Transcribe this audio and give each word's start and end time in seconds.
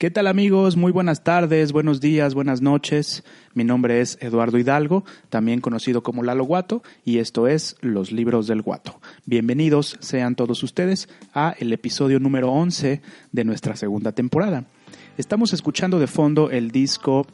¿Qué 0.00 0.10
tal 0.10 0.28
amigos? 0.28 0.78
Muy 0.78 0.92
buenas 0.92 1.24
tardes, 1.24 1.72
buenos 1.72 2.00
días, 2.00 2.32
buenas 2.32 2.62
noches. 2.62 3.22
Mi 3.52 3.64
nombre 3.64 4.00
es 4.00 4.16
Eduardo 4.22 4.56
Hidalgo, 4.56 5.04
también 5.28 5.60
conocido 5.60 6.02
como 6.02 6.22
Lalo 6.22 6.44
Guato, 6.44 6.82
y 7.04 7.18
esto 7.18 7.46
es 7.46 7.76
Los 7.82 8.10
Libros 8.10 8.46
del 8.46 8.62
Guato. 8.62 8.98
Bienvenidos 9.26 9.98
sean 10.00 10.36
todos 10.36 10.62
ustedes 10.62 11.10
a 11.34 11.54
el 11.58 11.70
episodio 11.74 12.18
número 12.18 12.50
11 12.50 13.02
de 13.30 13.44
nuestra 13.44 13.76
segunda 13.76 14.12
temporada. 14.12 14.64
Estamos 15.18 15.52
escuchando 15.52 15.98
de 15.98 16.06
fondo 16.06 16.50
el 16.50 16.70
disco 16.70 17.26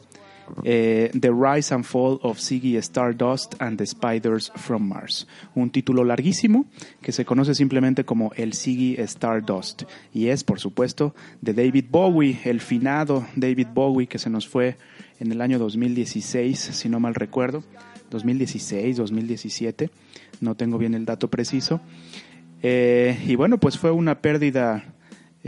eh, 0.63 1.11
The 1.19 1.31
Rise 1.31 1.73
and 1.73 1.83
Fall 1.83 2.19
of 2.21 2.39
Ziggy 2.39 2.77
Stardust 2.81 3.55
and 3.59 3.77
the 3.77 3.85
Spiders 3.85 4.51
from 4.55 4.87
Mars, 4.87 5.27
un 5.55 5.69
título 5.69 6.03
larguísimo 6.03 6.65
que 7.01 7.11
se 7.11 7.25
conoce 7.25 7.55
simplemente 7.55 8.05
como 8.05 8.31
el 8.35 8.53
Ziggy 8.53 8.95
Stardust. 9.01 9.83
Y 10.13 10.27
es, 10.27 10.43
por 10.43 10.59
supuesto, 10.59 11.15
de 11.41 11.53
David 11.53 11.85
Bowie, 11.89 12.39
el 12.45 12.61
finado 12.61 13.25
David 13.35 13.67
Bowie 13.73 14.07
que 14.07 14.19
se 14.19 14.29
nos 14.29 14.47
fue 14.47 14.77
en 15.19 15.31
el 15.31 15.41
año 15.41 15.59
2016, 15.59 16.59
si 16.59 16.89
no 16.89 16.99
mal 16.99 17.15
recuerdo, 17.15 17.63
2016, 18.09 18.97
2017, 18.97 19.89
no 20.41 20.55
tengo 20.55 20.77
bien 20.77 20.93
el 20.93 21.05
dato 21.05 21.29
preciso. 21.29 21.81
Eh, 22.63 23.17
y 23.27 23.35
bueno, 23.35 23.59
pues 23.59 23.77
fue 23.77 23.91
una 23.91 24.21
pérdida 24.21 24.83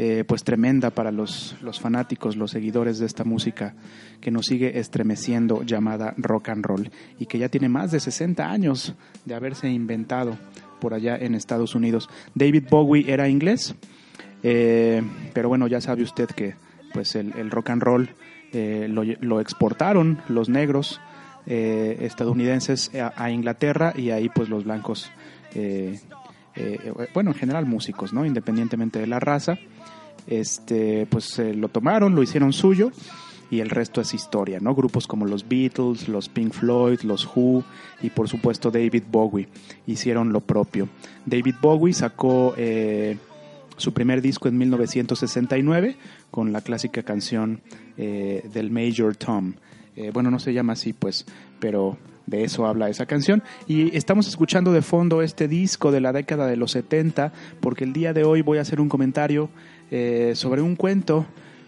eh, 0.02 0.24
pues 0.26 0.46
tremenda 0.46 0.92
para 0.92 1.12
los, 1.12 1.58
los 1.62 1.82
fanáticos, 1.82 2.38
los 2.38 2.52
seguidores 2.52 3.00
de 3.00 3.06
esta 3.06 3.26
música 3.26 3.76
que 4.22 4.32
nos 4.32 4.46
sigue 4.46 4.80
estremeciendo 4.80 5.64
llamada 5.64 6.14
rock 6.16 6.48
and 6.48 6.66
roll 6.66 6.90
y 7.20 7.26
que 7.26 7.38
ya 7.38 7.50
tiene 7.50 7.68
más 7.68 7.92
de 7.92 8.00
60 8.00 8.50
años 8.50 8.96
de 9.26 9.36
haberse 9.36 9.68
inventado 9.68 10.38
por 10.80 10.94
allá 10.94 11.18
en 11.18 11.36
Estados 11.36 11.76
Unidos. 11.76 12.08
David 12.34 12.68
Bowie 12.70 13.12
era 13.12 13.28
inglés, 13.28 13.76
eh, 14.42 15.04
pero 15.34 15.50
bueno, 15.50 15.68
ya 15.68 15.82
sabe 15.82 16.04
usted 16.04 16.28
que 16.28 16.56
pues 16.94 17.16
el, 17.16 17.52
rock 17.52 17.72
and 17.72 17.84
roll 17.84 18.10
eh, 18.54 18.88
lo, 18.88 19.42
exportaron 19.42 20.20
los 20.30 20.48
negros 20.48 21.02
estadounidenses 21.46 22.90
a, 22.96 23.32
Inglaterra 23.32 23.92
y 23.98 24.12
ahí 24.12 24.30
pues 24.30 24.48
los 24.48 24.64
blancos 24.64 25.12
bueno, 27.14 27.32
en 27.32 27.38
general 27.38 27.66
músicos, 27.66 28.12
¿no? 28.12 28.26
Independientemente 28.26 29.00
de 29.00 29.08
la 29.08 29.20
raza, 29.20 29.58
este, 30.28 31.06
pues 31.06 31.40
lo 31.40 31.70
tomaron, 31.70 32.16
lo 32.16 32.24
hicieron 32.24 32.54
suyo 32.54 32.92
y 33.52 33.62
el 33.62 33.70
resto 33.70 34.02
es 34.02 34.14
historia, 34.14 34.60
¿no? 34.60 34.76
Grupos 34.76 35.08
como 35.08 35.26
los 35.26 35.48
Beatles, 35.48 36.08
los 36.08 36.30
Pink 36.30 36.54
Floyd, 36.54 37.02
los 37.02 37.26
Who 37.26 37.64
y 38.02 38.10
por 38.10 38.28
supuesto 38.28 38.72
David 38.72 39.04
Bowie 39.12 39.48
hicieron 39.88 40.32
lo 40.32 40.42
propio. 40.42 40.88
David 41.26 41.56
Bowie 41.62 41.94
sacó 41.94 42.54
eh, 42.58 43.18
su 43.78 43.94
primer 43.94 44.22
disco 44.22 44.48
en 44.48 44.58
1969 44.58 45.98
con 46.32 46.52
la 46.52 46.62
clásica 46.62 47.04
canción 47.04 47.62
eh, 47.98 48.48
del 48.54 48.72
Major 48.72 49.16
Tom. 49.16 49.56
Eh, 49.96 50.12
bueno, 50.14 50.30
no 50.30 50.40
se 50.40 50.54
llama 50.54 50.74
así, 50.74 50.94
pues, 50.94 51.26
pero 51.60 51.98
de 52.30 52.44
eso 52.44 52.66
habla 52.66 52.90
esa 52.90 53.06
canción. 53.06 53.44
Y 53.68 53.96
estamos 53.96 54.28
escuchando 54.28 54.72
de 54.72 54.82
fondo 54.82 55.22
este 55.22 55.48
disco 55.48 55.92
de 55.92 56.02
la 56.02 56.14
década 56.14 56.48
de 56.48 56.58
los 56.58 56.72
70, 56.72 57.34
porque 57.60 57.84
el 57.84 57.94
día 57.94 58.14
de 58.14 58.24
hoy 58.24 58.42
voy 58.42 58.58
a 58.58 58.62
hacer 58.62 58.80
un 58.80 58.90
comentario 58.90 59.50
eh, 59.92 60.34
sobre 60.36 60.62
un 60.62 60.76
cuento 60.76 61.26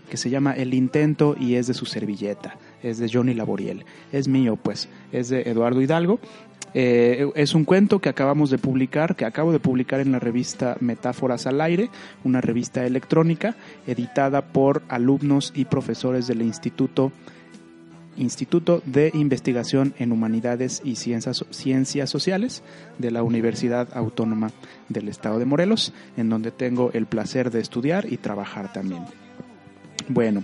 que 0.09 0.17
se 0.17 0.29
llama 0.29 0.53
El 0.53 0.73
Intento 0.73 1.35
y 1.39 1.55
es 1.55 1.67
de 1.67 1.73
su 1.73 1.85
servilleta, 1.85 2.57
es 2.83 2.99
de 2.99 3.09
Johnny 3.11 3.33
Laboriel. 3.33 3.85
Es 4.11 4.27
mío, 4.27 4.57
pues, 4.61 4.89
es 5.11 5.29
de 5.29 5.43
Eduardo 5.43 5.81
Hidalgo. 5.81 6.19
Eh, 6.73 7.29
es 7.35 7.53
un 7.53 7.65
cuento 7.65 7.99
que 7.99 8.09
acabamos 8.09 8.49
de 8.49 8.57
publicar, 8.57 9.15
que 9.15 9.25
acabo 9.25 9.51
de 9.51 9.59
publicar 9.59 9.99
en 9.99 10.11
la 10.11 10.19
revista 10.19 10.77
Metáforas 10.79 11.47
al 11.47 11.61
Aire, 11.61 11.89
una 12.23 12.41
revista 12.41 12.85
electrónica 12.85 13.55
editada 13.87 14.41
por 14.41 14.83
alumnos 14.87 15.51
y 15.55 15.65
profesores 15.65 16.27
del 16.27 16.41
Instituto 16.41 17.11
Instituto 18.21 18.81
de 18.85 19.11
Investigación 19.13 19.93
en 19.97 20.11
Humanidades 20.11 20.81
y 20.85 20.95
Ciencias, 20.95 22.09
Sociales 22.09 22.63
de 22.99 23.11
la 23.11 23.23
Universidad 23.23 23.89
Autónoma 23.93 24.51
del 24.89 25.07
Estado 25.07 25.39
de 25.39 25.45
Morelos, 25.45 25.91
en 26.17 26.29
donde 26.29 26.51
tengo 26.51 26.91
el 26.93 27.07
placer 27.07 27.49
de 27.51 27.59
estudiar 27.59 28.05
y 28.11 28.17
trabajar 28.17 28.71
también. 28.71 29.03
Bueno, 30.07 30.43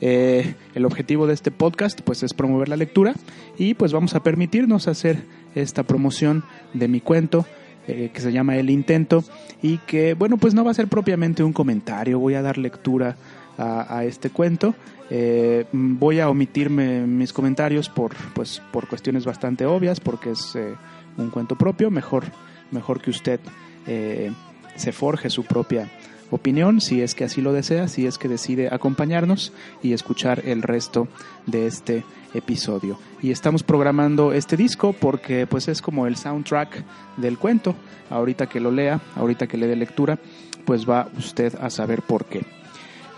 eh, 0.00 0.54
el 0.74 0.84
objetivo 0.84 1.26
de 1.26 1.34
este 1.34 1.50
podcast 1.50 2.00
pues 2.00 2.22
es 2.22 2.32
promover 2.32 2.68
la 2.68 2.76
lectura 2.76 3.14
y 3.58 3.74
pues 3.74 3.92
vamos 3.92 4.14
a 4.14 4.22
permitirnos 4.22 4.88
hacer 4.88 5.24
esta 5.54 5.82
promoción 5.82 6.44
de 6.72 6.88
mi 6.88 7.00
cuento 7.00 7.46
eh, 7.88 8.10
que 8.12 8.20
se 8.20 8.32
llama 8.32 8.56
El 8.56 8.70
Intento 8.70 9.24
y 9.60 9.78
que 9.78 10.14
bueno 10.14 10.36
pues 10.36 10.54
no 10.54 10.62
va 10.62 10.70
a 10.70 10.74
ser 10.74 10.88
propiamente 10.88 11.42
un 11.42 11.52
comentario, 11.52 12.18
voy 12.18 12.34
a 12.34 12.42
dar 12.42 12.58
lectura 12.58 13.16
a, 13.58 14.04
este 14.04 14.30
cuento. 14.30 14.74
Eh, 15.10 15.66
voy 15.72 16.20
a 16.20 16.28
omitirme 16.28 17.06
mis 17.06 17.32
comentarios 17.32 17.88
por, 17.88 18.14
pues, 18.34 18.62
por 18.72 18.88
cuestiones 18.88 19.24
bastante 19.24 19.66
obvias, 19.66 20.00
porque 20.00 20.30
es 20.30 20.54
eh, 20.54 20.74
un 21.16 21.30
cuento 21.30 21.56
propio. 21.56 21.90
Mejor, 21.90 22.24
mejor 22.70 23.00
que 23.00 23.10
usted 23.10 23.40
eh, 23.86 24.32
se 24.76 24.92
forje 24.92 25.28
su 25.30 25.44
propia 25.44 25.90
opinión, 26.30 26.80
si 26.80 27.00
es 27.00 27.14
que 27.14 27.24
así 27.24 27.40
lo 27.40 27.52
desea, 27.52 27.88
si 27.88 28.06
es 28.06 28.18
que 28.18 28.28
decide 28.28 28.68
acompañarnos 28.70 29.52
y 29.82 29.92
escuchar 29.92 30.42
el 30.44 30.62
resto 30.62 31.08
de 31.46 31.66
este 31.66 32.04
episodio. 32.34 32.98
Y 33.22 33.30
estamos 33.30 33.62
programando 33.62 34.32
este 34.32 34.56
disco 34.56 34.92
porque 34.92 35.46
pues 35.46 35.68
es 35.68 35.80
como 35.80 36.06
el 36.06 36.16
soundtrack 36.16 36.84
del 37.16 37.38
cuento. 37.38 37.74
Ahorita 38.10 38.46
que 38.46 38.60
lo 38.60 38.70
lea, 38.70 39.00
ahorita 39.16 39.46
que 39.46 39.56
le 39.56 39.66
dé 39.66 39.76
lectura, 39.76 40.18
pues 40.64 40.88
va 40.88 41.08
usted 41.16 41.54
a 41.60 41.70
saber 41.70 42.02
por 42.02 42.26
qué. 42.26 42.57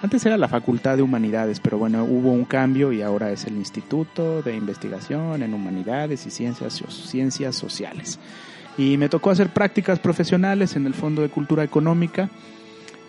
Antes 0.00 0.24
era 0.24 0.36
la 0.36 0.46
Facultad 0.46 0.96
de 0.96 1.02
Humanidades, 1.02 1.58
pero 1.58 1.76
bueno, 1.76 2.04
hubo 2.04 2.30
un 2.30 2.44
cambio 2.44 2.92
y 2.92 3.02
ahora 3.02 3.32
es 3.32 3.46
el 3.46 3.56
Instituto 3.56 4.42
de 4.42 4.54
Investigación 4.54 5.42
en 5.42 5.52
Humanidades 5.52 6.24
y 6.24 6.30
Ciencias, 6.30 7.56
Sociales. 7.56 8.20
Y 8.76 8.96
me 8.96 9.08
tocó 9.08 9.30
hacer 9.30 9.52
prácticas 9.52 9.98
profesionales 9.98 10.76
en 10.76 10.86
el 10.86 10.94
Fondo 10.94 11.20
de 11.22 11.30
Cultura 11.30 11.64
Económica 11.64 12.30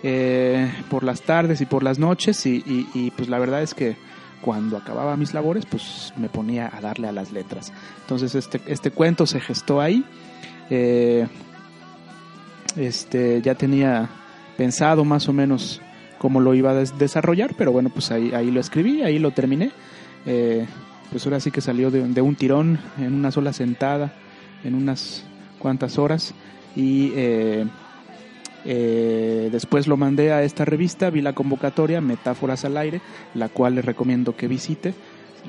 eh, 0.01 0.72
por 0.89 1.03
las 1.03 1.22
tardes 1.22 1.61
y 1.61 1.67
por 1.67 1.83
las 1.83 2.00
noches 2.00 2.44
y, 2.47 3.13
pues 3.16 3.29
la 3.29 3.38
verdad 3.38 3.61
es 3.61 3.75
que 3.75 3.95
cuando 4.41 4.77
acababa 4.77 5.16
mis 5.17 5.33
labores 5.33 5.66
pues 5.66 6.11
me 6.17 6.29
ponía 6.29 6.71
a 6.75 6.81
darle 6.81 7.07
a 7.07 7.11
las 7.11 7.31
letras. 7.31 7.71
Entonces 8.01 8.33
este, 8.33 8.61
este 8.66 8.89
cuento 8.89 9.27
se 9.27 9.39
gestó 9.39 9.79
ahí. 9.79 10.03
Eh, 10.71 11.27
este, 12.75 13.44
ya 13.44 13.53
tenía 13.53 14.09
pensado 14.57 15.06
más 15.06 15.27
o 15.29 15.33
menos 15.33 15.81
cómo 16.19 16.40
lo 16.40 16.53
iba 16.53 16.69
a 16.72 16.75
desarrollar, 16.75 17.56
pero 17.57 17.72
bueno, 17.72 17.90
pues 17.90 18.12
ahí, 18.12 18.31
ahí 18.34 18.52
lo 18.52 18.59
escribí, 18.59 19.02
ahí 19.02 19.18
lo 19.18 19.31
terminé. 19.31 19.72
Eh, 20.25 20.68
pues 21.09 21.25
ahora 21.25 21.40
sí 21.40 21.50
que 21.50 21.62
salió 21.62 21.90
de, 21.90 22.22
un 22.22 22.35
tirón, 22.35 22.78
en 23.00 23.16
una 23.16 23.31
sola 23.31 23.53
sentada, 23.53 24.13
en 24.63 24.75
unas 24.75 25.25
cuantas 25.57 25.97
horas. 25.97 26.35
Y 26.75 27.12
eh, 27.16 27.66
eh, 28.66 29.50
después 29.52 29.88
lo 29.88 29.97
mandé 29.97 30.31
a 30.31 30.44
esta 30.44 30.66
revista, 30.66 31.09
vi 31.09 31.22
la 31.22 31.34
convocatoria, 31.34 32.00
Metáforas 32.02 32.63
al 32.66 32.78
Aire, 32.78 33.01
la 33.34 33.50
cual 33.50 33.74
les 33.75 33.86
recomiendo 33.86 34.36
que 34.36 34.47
visite. 34.47 34.94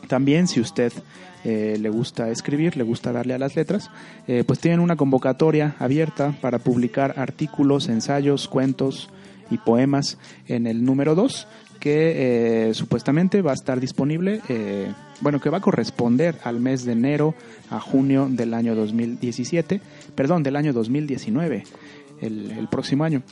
También 0.08 0.48
si 0.48 0.60
usted 0.60 0.92
eh, 1.44 1.78
le 1.80 1.88
gusta 1.88 2.30
escribir, 2.30 2.76
le 2.76 2.82
gusta 2.82 3.12
darle 3.12 3.32
a 3.32 3.38
las 3.38 3.56
letras, 3.56 3.90
eh, 4.26 4.44
pues 4.46 4.58
tienen 4.58 4.80
una 4.80 4.96
convocatoria 4.96 5.76
abierta 5.78 6.36
para 6.40 6.58
publicar 6.58 7.14
artículos, 7.16 7.88
ensayos, 7.88 8.48
cuentos 8.48 9.08
y 9.50 9.56
poemas 9.58 10.18
en 10.48 10.66
el 10.66 10.84
número 10.84 11.14
2 11.14 11.46
que 11.78 12.68
eh, 12.68 12.74
supuestamente 12.74 13.40
va 13.40 13.52
a 13.52 13.54
estar 13.54 13.80
disponible, 13.80 14.42
bueno, 15.22 15.40
que 15.40 15.48
va 15.48 15.58
a 15.58 15.62
corresponder 15.62 16.36
al 16.44 16.60
mes 16.60 16.84
de 16.84 16.92
enero 16.92 17.34
a 17.70 17.80
junio 17.80 18.28
del 18.28 18.52
año 18.52 18.74
2017, 18.74 19.80
perdón, 20.14 20.42
del 20.42 20.56
año 20.56 20.74
2019, 20.74 21.64
el, 22.20 22.50
el 22.50 22.68
próximo 22.68 23.04
año. 23.04 23.22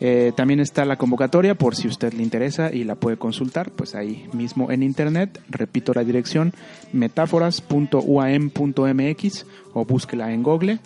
Eh, 0.00 0.32
también 0.36 0.60
está 0.60 0.84
la 0.84 0.96
convocatoria 0.96 1.56
por 1.56 1.74
si 1.74 1.88
usted 1.88 2.12
le 2.12 2.22
interesa 2.22 2.70
y 2.72 2.84
la 2.84 2.94
puede 2.94 3.16
consultar, 3.16 3.72
pues 3.72 3.94
ahí 3.94 4.28
mismo 4.32 4.70
en 4.70 4.82
internet. 4.82 5.40
Repito 5.48 5.94
la 5.94 6.04
dirección 6.04 6.52
metáforas.uam.mx 6.92 9.46
o 9.74 9.84
búsquela 9.84 10.32
en 10.32 10.42
Google. 10.42 10.78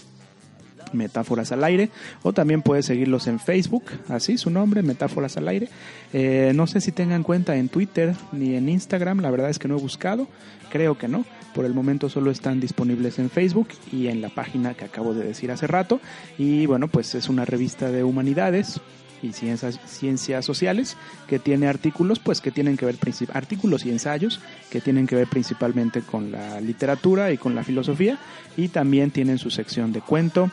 Metáforas 0.93 1.53
al 1.53 1.63
aire 1.65 1.89
o 2.23 2.35
también 2.35 2.61
puede 2.61 2.83
seguirlos 2.83 3.27
en 3.27 3.41
Facebook, 3.41 3.85
así 4.09 4.37
su 4.37 4.51
nombre, 4.51 4.83
Metáforas 4.83 5.39
al 5.39 5.49
aire. 5.49 5.71
Eh, 6.13 6.53
no 6.55 6.67
sé 6.67 6.83
si 6.83 6.93
tengan 6.93 7.23
cuenta 7.23 7.57
en 7.57 7.71
Twitter 7.71 8.15
ni 8.33 8.57
en 8.57 8.69
Instagram, 8.69 9.21
la 9.21 9.31
verdad 9.31 9.49
es 9.49 9.59
que 9.59 9.69
no 9.69 9.79
he 9.79 9.81
buscado, 9.81 10.29
creo 10.71 10.99
que 10.99 11.09
no. 11.09 11.25
Por 11.55 11.65
el 11.65 11.75
momento 11.75 12.09
solo 12.09 12.31
están 12.31 12.61
disponibles 12.61 13.19
en 13.19 13.31
Facebook 13.31 13.69
y 13.91 14.09
en 14.09 14.23
la 14.23 14.31
página 14.31 14.75
que 14.75 14.85
acabo 14.85 15.15
de 15.15 15.25
decir 15.25 15.51
hace 15.51 15.67
rato. 15.67 16.01
Y 16.39 16.67
bueno, 16.67 16.89
pues 16.89 17.15
es 17.15 17.29
una 17.29 17.45
revista 17.45 17.91
de 17.91 18.05
humanidades, 18.05 18.81
y 19.23 19.33
ciencias, 19.33 19.79
ciencias 19.87 20.45
sociales 20.45 20.97
que 21.29 21.39
tiene 21.39 21.69
artículos 21.69 22.19
pues 22.19 22.41
que 22.41 22.51
tienen 22.51 22.77
que 22.77 22.87
ver 22.87 22.97
artículos 23.33 23.87
y 23.87 23.91
ensayos 23.91 24.41
que 24.71 24.81
tienen 24.81 25.07
que 25.07 25.17
ver 25.17 25.29
principalmente 25.29 26.03
con 26.03 26.33
la 26.33 26.61
literatura 26.61 27.33
y 27.33 27.39
con 27.39 27.55
la 27.55 27.65
filosofía 27.65 28.19
y 28.57 28.69
también 28.69 29.11
tienen 29.11 29.39
su 29.39 29.51
sección 29.51 29.93
de 29.93 30.01
cuento 30.01 30.51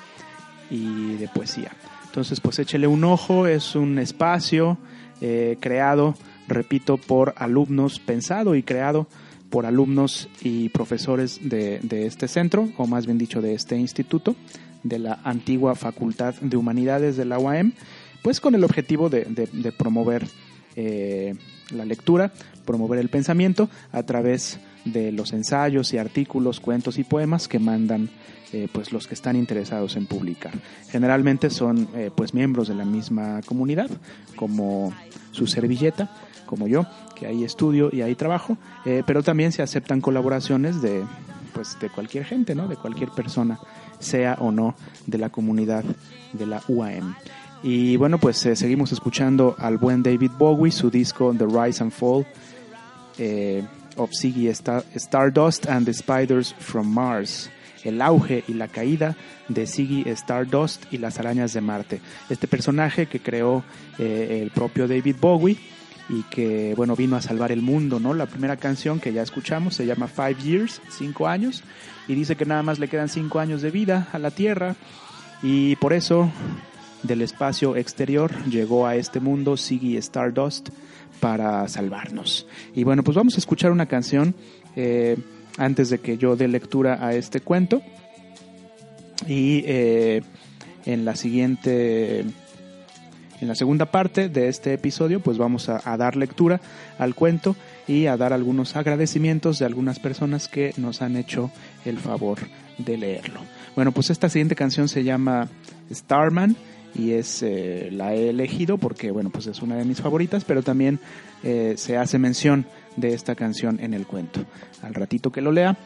y 0.69 1.15
de 1.15 1.27
poesía. 1.27 1.71
Entonces 2.05 2.39
pues 2.39 2.59
échele 2.59 2.87
un 2.87 3.03
ojo 3.03 3.47
es 3.47 3.75
un 3.75 3.99
espacio 3.99 4.77
eh, 5.21 5.57
creado 5.59 6.15
repito 6.47 6.97
por 6.97 7.33
alumnos 7.37 7.99
pensado 7.99 8.55
y 8.55 8.63
creado 8.63 9.07
por 9.49 9.65
alumnos 9.65 10.29
y 10.41 10.69
profesores 10.69 11.39
de, 11.49 11.79
de 11.81 12.05
este 12.05 12.27
centro 12.27 12.69
o 12.77 12.85
más 12.85 13.05
bien 13.05 13.17
dicho 13.17 13.41
de 13.41 13.55
este 13.55 13.77
instituto 13.77 14.35
de 14.83 14.99
la 14.99 15.19
antigua 15.23 15.75
Facultad 15.75 16.35
de 16.35 16.57
Humanidades 16.57 17.17
de 17.17 17.25
la 17.25 17.39
UAM 17.39 17.73
pues 18.21 18.39
con 18.39 18.55
el 18.55 18.63
objetivo 18.63 19.09
de, 19.09 19.73
promover 19.77 20.27
eh, 20.75 21.35
la 21.71 21.85
lectura, 21.85 22.31
promover 22.65 22.99
el 22.99 23.09
pensamiento 23.09 23.69
a 23.91 24.03
través 24.03 24.59
de 24.85 25.11
los 25.11 25.33
ensayos 25.33 25.93
y 25.93 25.97
artículos, 25.97 26.59
cuentos 26.59 26.97
y 26.97 27.03
poemas 27.03 27.47
que 27.47 27.59
mandan 27.59 28.09
eh, 28.51 28.67
pues 28.71 28.91
los 28.91 29.07
que 29.07 29.13
están 29.13 29.35
interesados 29.35 29.95
en 29.95 30.07
publicar. 30.07 30.53
Generalmente 30.89 31.49
son 31.49 31.87
eh, 31.95 32.09
pues 32.15 32.33
miembros 32.33 32.67
de 32.67 32.75
la 32.75 32.85
misma 32.85 33.41
comunidad, 33.45 33.89
como 34.35 34.93
su 35.31 35.47
servilleta, 35.47 36.09
como 36.45 36.67
yo, 36.67 36.87
que 37.15 37.27
ahí 37.27 37.43
estudio 37.43 37.89
y 37.91 38.01
ahí 38.01 38.15
trabajo, 38.15 38.57
pero 39.05 39.21
también 39.21 39.51
se 39.51 39.61
aceptan 39.61 40.01
colaboraciones 40.01 40.81
de 40.81 41.03
pues 41.53 41.77
de 41.79 41.89
cualquier 41.89 42.25
gente, 42.25 42.55
¿no? 42.55 42.67
De 42.67 42.75
cualquier 42.75 43.09
persona, 43.09 43.59
sea 43.99 44.37
o 44.39 44.51
no 44.51 44.75
de 45.05 45.17
la 45.17 45.29
comunidad 45.29 45.83
de 46.33 46.45
la 46.45 46.61
UAM. 46.67 47.15
Y 47.61 47.97
bueno, 47.97 48.17
pues 48.19 48.45
eh, 48.45 48.55
seguimos 48.55 48.91
escuchando 48.91 49.55
al 49.59 49.77
buen 49.77 50.01
David 50.01 50.31
Bowie, 50.37 50.71
su 50.71 50.89
disco 50.89 51.33
The 51.37 51.45
Rise 51.45 51.83
and 51.83 51.91
Fall 51.91 52.25
eh, 53.17 53.63
of 53.97 54.11
Ziggy 54.13 54.47
Stardust 54.47 55.67
and 55.67 55.85
the 55.85 55.93
Spiders 55.93 56.55
from 56.57 56.87
Mars. 56.87 57.49
El 57.83 58.01
auge 58.01 58.43
y 58.47 58.53
la 58.53 58.67
caída 58.67 59.15
de 59.47 59.65
Ziggy 59.65 60.09
Stardust 60.09 60.91
y 60.91 60.97
las 60.97 61.19
arañas 61.19 61.53
de 61.53 61.61
Marte. 61.61 62.01
Este 62.29 62.47
personaje 62.47 63.07
que 63.07 63.19
creó 63.19 63.63
eh, 63.97 64.39
el 64.41 64.51
propio 64.51 64.87
David 64.87 65.15
Bowie 65.19 65.57
y 66.09 66.23
que 66.23 66.73
bueno 66.75 66.95
vino 66.95 67.15
a 67.15 67.21
salvar 67.21 67.51
el 67.51 67.61
mundo, 67.61 67.99
¿no? 67.99 68.13
La 68.13 68.25
primera 68.25 68.57
canción 68.57 68.99
que 68.99 69.13
ya 69.13 69.21
escuchamos 69.21 69.75
se 69.75 69.85
llama 69.85 70.07
Five 70.07 70.37
Years, 70.43 70.81
cinco 70.89 71.27
años, 71.27 71.63
y 72.07 72.15
dice 72.15 72.35
que 72.35 72.45
nada 72.45 72.63
más 72.63 72.79
le 72.79 72.87
quedan 72.87 73.09
cinco 73.09 73.39
años 73.39 73.61
de 73.61 73.71
vida 73.71 74.07
a 74.11 74.19
la 74.19 74.31
Tierra 74.31 74.75
y 75.41 75.75
por 75.77 75.93
eso 75.93 76.31
del 77.03 77.21
espacio 77.21 77.75
exterior 77.75 78.31
llegó 78.45 78.85
a 78.85 78.95
este 78.95 79.19
mundo 79.19 79.57
Siggy 79.57 79.97
Stardust 79.97 80.69
para 81.19 81.67
salvarnos. 81.67 82.47
Y 82.75 82.83
bueno, 82.83 83.03
pues 83.03 83.15
vamos 83.15 83.35
a 83.35 83.37
escuchar 83.37 83.71
una 83.71 83.87
canción 83.87 84.35
eh, 84.75 85.17
antes 85.57 85.89
de 85.89 85.99
que 85.99 86.17
yo 86.17 86.35
dé 86.35 86.47
lectura 86.47 87.05
a 87.05 87.13
este 87.13 87.41
cuento. 87.41 87.81
Y 89.27 89.63
eh, 89.65 90.21
en 90.85 91.03
la 91.03 91.15
siguiente, 91.15 92.21
en 92.21 93.47
la 93.47 93.55
segunda 93.55 93.85
parte 93.85 94.29
de 94.29 94.47
este 94.47 94.73
episodio, 94.73 95.19
pues 95.19 95.37
vamos 95.37 95.67
a, 95.67 95.81
a, 95.83 95.97
dar 95.97 96.15
lectura 96.15 96.61
al 96.97 97.15
cuento 97.15 97.55
y 97.87 98.05
a 98.05 98.15
dar 98.15 98.31
algunos 98.31 98.75
agradecimientos 98.77 99.59
de 99.59 99.65
algunas 99.65 99.99
personas 99.99 100.47
que 100.47 100.73
nos 100.77 101.01
han 101.01 101.17
hecho 101.17 101.51
el 101.83 101.97
favor 101.97 102.39
de 102.77 102.97
leerlo. 102.97 103.41
Bueno, 103.75 103.91
pues 103.91 104.09
esta 104.09 104.29
siguiente 104.29 104.55
canción 104.55 104.87
se 104.87 105.03
llama 105.03 105.49
Starman 105.91 106.55
y 106.95 107.11
es 107.11 107.43
eh, 107.43 107.89
la 107.91 108.13
he 108.13 108.29
elegido 108.29 108.77
porque 108.77 109.11
bueno 109.11 109.29
pues 109.29 109.47
es 109.47 109.61
una 109.61 109.75
de 109.75 109.85
mis 109.85 110.01
favoritas 110.01 110.43
pero 110.43 110.63
también 110.63 110.99
eh, 111.43 111.75
se 111.77 111.97
hace 111.97 112.19
mención 112.19 112.65
de 112.95 113.13
esta 113.13 113.35
canción 113.35 113.79
en 113.81 113.93
el 113.93 114.05
cuento. 114.05 114.41
Al 114.81 114.93
ratito 114.93 115.31
que 115.31 115.41
lo 115.41 115.51
lea 115.51 115.77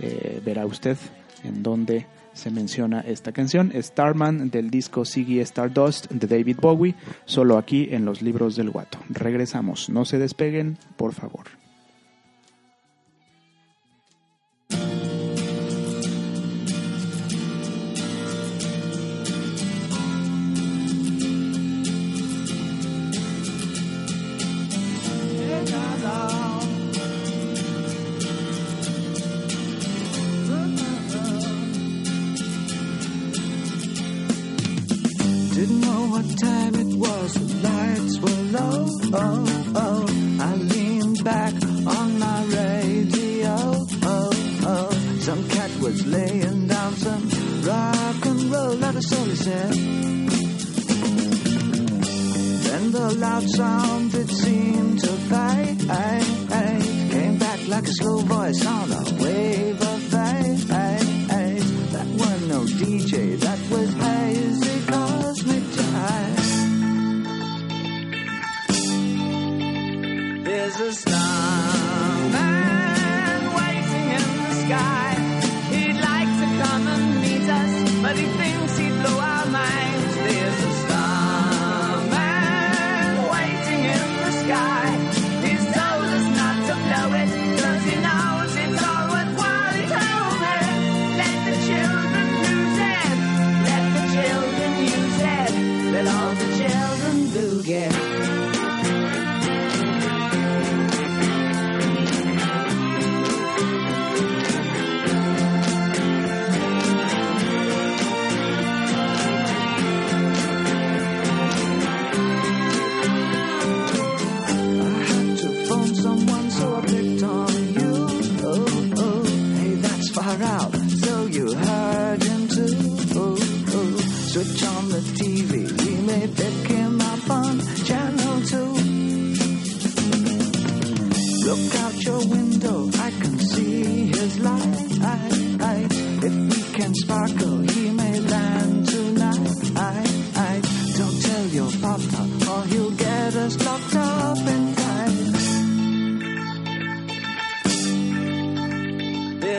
eh, 0.00 0.40
verá 0.44 0.66
usted 0.66 0.96
en 1.44 1.62
dónde 1.62 2.06
se 2.34 2.50
menciona 2.50 3.00
esta 3.00 3.32
canción. 3.32 3.72
Starman 3.74 4.50
del 4.50 4.70
disco 4.70 5.04
Siggy 5.04 5.40
Stardust 5.40 6.10
de 6.10 6.26
David 6.26 6.58
Bowie 6.60 6.94
solo 7.24 7.58
aquí 7.58 7.88
en 7.90 8.04
los 8.04 8.22
libros 8.22 8.54
del 8.54 8.70
guato. 8.70 8.98
Regresamos. 9.08 9.88
No 9.88 10.04
se 10.04 10.18
despeguen 10.18 10.78
por 10.96 11.14
favor 11.14 11.57
Didn't 35.58 35.80
know 35.80 36.06
what 36.12 36.38
time 36.38 36.74
it 36.76 36.96
was, 36.96 37.34
the 37.34 37.68
lights 37.68 38.18
were 38.20 38.42
low. 38.56 38.86
Oh, 39.12 39.72
oh, 39.74 40.06
I 40.38 40.54
leaned 40.54 41.24
back 41.24 41.52
on 41.96 42.18
my 42.20 42.44
radio. 42.44 43.56
Oh, 44.14 44.30
oh, 44.72 44.90
some 45.18 45.48
cat 45.48 45.70
was 45.80 46.06
laying 46.06 46.68
down 46.68 46.92
some 46.94 47.28
rock 47.66 48.26
and 48.26 48.52
roll, 48.52 48.74
not 48.76 48.94
a 48.94 49.02
soul 49.02 49.34
said. 49.34 49.72
Then 52.62 52.92
the 52.92 53.16
loud 53.18 53.50
sound 53.50 54.14
it 54.14 54.30
seemed 54.30 55.00
to 55.00 55.08
fade 55.08 55.78
came 57.10 57.38
back 57.38 57.66
like 57.66 57.84
a 57.88 57.92
slow 57.94 58.18
voice 58.18 58.64
on 58.64 58.97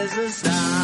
There's 0.10 0.44
a 0.44 0.50
starman 0.50 0.79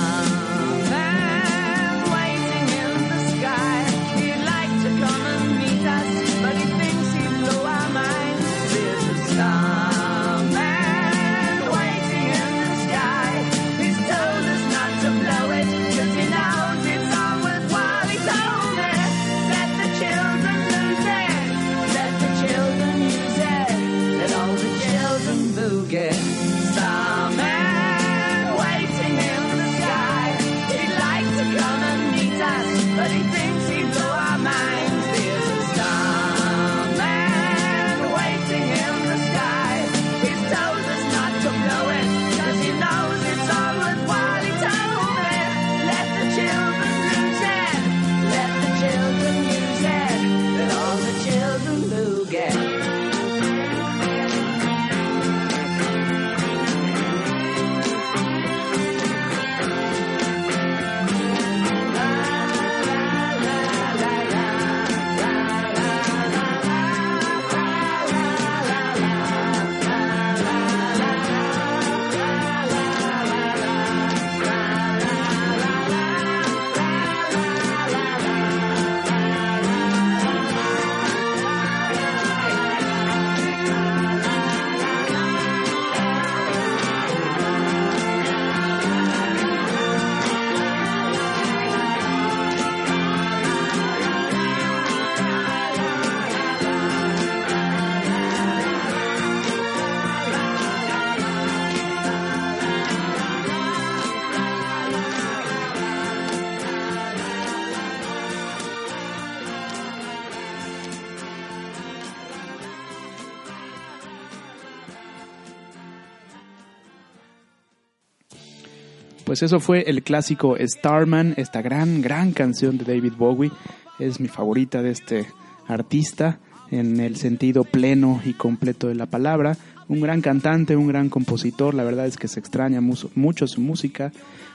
Pues 119.25 119.41
eso 119.41 119.60
fue 119.60 119.82
el 119.88 120.03
clásico 120.03 120.55
Starman, 120.60 121.34
esta 121.38 121.63
gran, 121.63 122.03
gran 122.03 122.32
canción 122.32 122.77
de 122.77 122.86
David 122.86 123.13
Bowie. 123.17 123.51
Es 123.98 124.20
mi 124.20 124.27
favorita 124.27 124.84
de 124.84 124.91
este 124.91 125.25
artista 125.67 126.38
en 126.70 127.00
el 127.00 127.15
sentido 127.15 127.63
pleno 127.63 128.22
y 128.24 128.34
completo 128.34 128.88
de 128.88 128.94
la 128.94 129.08
palabra. 129.08 129.58
Un 129.88 130.00
gran 130.00 130.22
cantante, 130.22 130.75
un 130.75 130.88
gran 130.88 131.10
compositor. 131.10 131.74
La 131.74 131.84
verdad 131.84 132.05
es 132.05 132.17
que 132.17 132.27
se 132.27 132.39
extraña 132.39 132.82
mucho 132.82 133.48
su 133.48 133.62
música. 133.62 134.12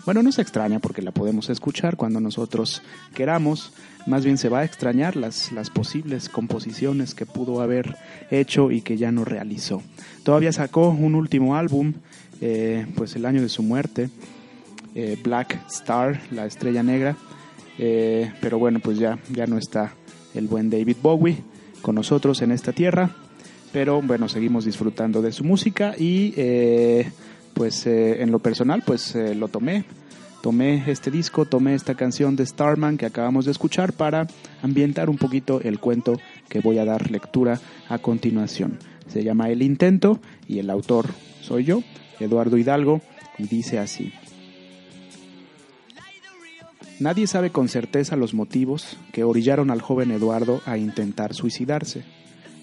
Bueno, 0.07 0.23
no 0.23 0.31
se 0.31 0.43
extraña 0.43 0.79
porque 0.79 1.03
la 1.03 1.11
podemos 1.11 1.51
escuchar 1.51 1.97
cuando 1.97 2.21
nosotros 2.21 2.81
queramos. 3.13 3.73
Más 4.07 4.25
bien 4.25 4.39
se 4.39 4.49
va 4.49 4.61
a 4.61 4.65
extrañar 4.65 5.17
las, 5.17 5.51
las 5.51 5.69
posibles 5.69 6.29
composiciones 6.29 7.17
que 7.17 7.27
pudo 7.27 7.61
haber 7.61 7.97
hecho 8.31 8.71
y 8.71 8.83
que 8.83 8.97
ya 8.97 9.11
no 9.11 9.25
realizó. 9.25 9.83
Todavía 10.23 10.53
sacó 10.53 10.91
un 10.91 11.17
último 11.17 11.57
álbum, 11.57 11.95
eh, 12.41 12.87
pues 12.95 13.17
el 13.17 13.27
año 13.27 13.43
de 13.43 13.49
su 13.49 13.65
muerte. 13.65 14.11
Eh, 14.95 15.19
Black 15.23 15.61
Star, 15.69 16.21
la 16.31 16.47
estrella 16.47 16.83
negra. 16.83 17.17
Eh, 17.79 18.33
pero 18.41 18.59
bueno, 18.59 18.81
pues 18.81 18.99
ya, 18.99 19.19
ya 19.33 19.47
no 19.47 19.59
está 19.59 19.95
el 20.35 20.49
buen 20.49 20.71
David 20.71 20.97
Bowie 21.03 21.39
con 21.83 21.95
nosotros 21.95 22.43
en 22.43 22.53
esta 22.53 22.73
tierra. 22.73 23.11
Pero 23.73 24.03
bueno, 24.03 24.29
seguimos 24.29 24.65
disfrutando 24.65 25.23
de 25.23 25.33
su 25.33 25.45
música 25.45 25.95
y 25.97 26.35
eh, 26.37 27.11
pues 27.55 27.87
en 27.87 28.33
lo 28.33 28.41
personal 28.41 28.83
pues 28.85 29.15
lo 29.15 29.49
tomé. 29.49 29.85
Tomé 30.43 30.91
este 30.91 31.11
disco, 31.11 31.45
tomé 31.45 31.75
esta 31.75 31.95
canción 31.95 32.35
de 32.35 32.47
Starman 32.47 32.97
que 32.97 33.05
acabamos 33.07 33.45
de 33.45 33.51
escuchar 33.51 33.93
para 33.93 34.27
ambientar 34.63 35.11
un 35.11 35.19
poquito 35.19 35.61
el 35.61 35.79
cuento 35.79 36.19
que 36.49 36.61
voy 36.61 36.79
a 36.79 36.87
dar 36.87 37.11
lectura 37.11 37.61
a 37.89 37.99
continuación. 37.99 38.79
Se 39.07 39.23
llama 39.23 39.51
El 39.51 39.61
Intento 39.61 40.19
y 40.49 40.59
el 40.59 40.71
autor 40.71 41.07
soy 41.43 41.65
yo, 41.65 41.83
Eduardo 42.21 42.57
Hidalgo, 42.57 43.01
y 43.39 43.45
dice 43.49 43.79
así. 43.79 44.13
Nadie 47.01 47.27
sabe 47.27 47.49
con 47.49 47.71
certeza 47.71 48.15
los 48.15 48.35
motivos 48.35 48.99
que 49.11 49.25
orillaron 49.25 49.71
al 49.71 49.81
joven 49.81 50.11
Eduardo 50.11 50.61
a 50.67 50.77
intentar 50.77 51.33
suicidarse. 51.33 52.05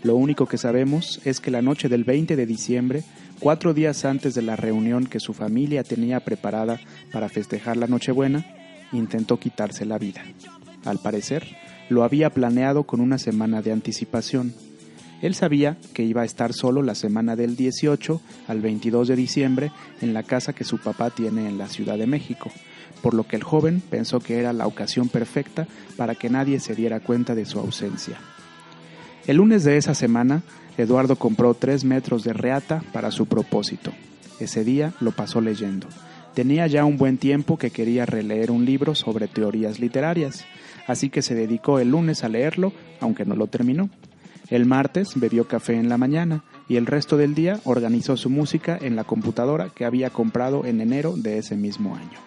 Lo 0.03 0.15
único 0.15 0.45
que 0.45 0.59
sabemos 0.59 1.19
es 1.25 1.39
que 1.39 1.49
la 1.49 1.63
noche 1.63 1.89
del 1.89 2.03
20 2.03 2.35
de 2.35 2.45
diciembre, 2.45 3.03
cuatro 3.39 3.73
días 3.73 4.05
antes 4.05 4.35
de 4.35 4.43
la 4.43 4.55
reunión 4.55 5.07
que 5.07 5.19
su 5.19 5.33
familia 5.33 5.83
tenía 5.83 6.19
preparada 6.19 6.79
para 7.11 7.29
festejar 7.29 7.77
la 7.77 7.87
Nochebuena, 7.87 8.45
intentó 8.93 9.39
quitarse 9.39 9.85
la 9.85 9.97
vida. 9.97 10.23
Al 10.85 10.99
parecer, 10.99 11.47
lo 11.89 12.03
había 12.03 12.29
planeado 12.29 12.83
con 12.83 12.99
una 12.99 13.17
semana 13.17 13.63
de 13.63 13.71
anticipación. 13.71 14.53
Él 15.23 15.33
sabía 15.33 15.77
que 15.95 16.03
iba 16.03 16.21
a 16.21 16.25
estar 16.25 16.53
solo 16.53 16.83
la 16.83 16.93
semana 16.93 17.35
del 17.35 17.55
18 17.55 18.21
al 18.47 18.61
22 18.61 19.07
de 19.07 19.15
diciembre 19.15 19.71
en 19.99 20.13
la 20.13 20.21
casa 20.21 20.53
que 20.53 20.63
su 20.63 20.77
papá 20.77 21.09
tiene 21.09 21.49
en 21.49 21.57
la 21.57 21.67
Ciudad 21.67 21.97
de 21.97 22.05
México, 22.05 22.51
por 22.97 23.13
lo 23.13 23.25
que 23.25 23.35
el 23.35 23.43
joven 23.43 23.81
pensó 23.81 24.19
que 24.19 24.39
era 24.39 24.53
la 24.53 24.67
ocasión 24.67 25.09
perfecta 25.09 25.67
para 25.95 26.15
que 26.15 26.29
nadie 26.29 26.59
se 26.59 26.75
diera 26.75 26.99
cuenta 26.99 27.35
de 27.35 27.45
su 27.45 27.59
ausencia. 27.59 28.17
El 29.25 29.37
lunes 29.37 29.63
de 29.63 29.77
esa 29.77 29.93
semana, 29.93 30.43
Eduardo 30.77 31.15
compró 31.15 31.53
tres 31.53 31.83
metros 31.83 32.23
de 32.23 32.33
reata 32.33 32.83
para 32.93 33.11
su 33.11 33.25
propósito. 33.25 33.91
Ese 34.39 34.63
día 34.63 34.93
lo 34.99 35.11
pasó 35.11 35.41
leyendo. 35.41 35.87
Tenía 36.33 36.67
ya 36.67 36.85
un 36.85 36.97
buen 36.97 37.17
tiempo 37.17 37.57
que 37.57 37.71
quería 37.71 38.05
releer 38.05 38.51
un 38.51 38.63
libro 38.63 38.93
sobre 38.93 39.27
teorías 39.27 39.79
literarias, 39.79 40.45
así 40.85 41.09
que 41.09 41.23
se 41.23 41.33
dedicó 41.33 41.79
el 41.79 41.89
lunes 41.89 42.23
a 42.23 42.29
leerlo, 42.29 42.73
aunque 43.01 43.25
no 43.25 43.35
lo 43.35 43.47
terminó. 43.47 43.89
El 44.49 44.65
martes 44.65 45.13
bebió 45.15 45.47
café 45.47 45.73
en 45.73 45.89
la 45.89 45.97
mañana 45.97 46.43
y 46.69 46.77
el 46.77 46.85
resto 46.85 47.17
del 47.17 47.35
día 47.35 47.59
organizó 47.63 48.15
su 48.15 48.29
música 48.29 48.77
en 48.79 48.95
la 48.95 49.03
computadora 49.03 49.69
que 49.73 49.83
había 49.83 50.09
comprado 50.09 50.63
en 50.65 50.79
enero 50.79 51.17
de 51.17 51.39
ese 51.39 51.55
mismo 51.55 51.95
año. 51.95 52.26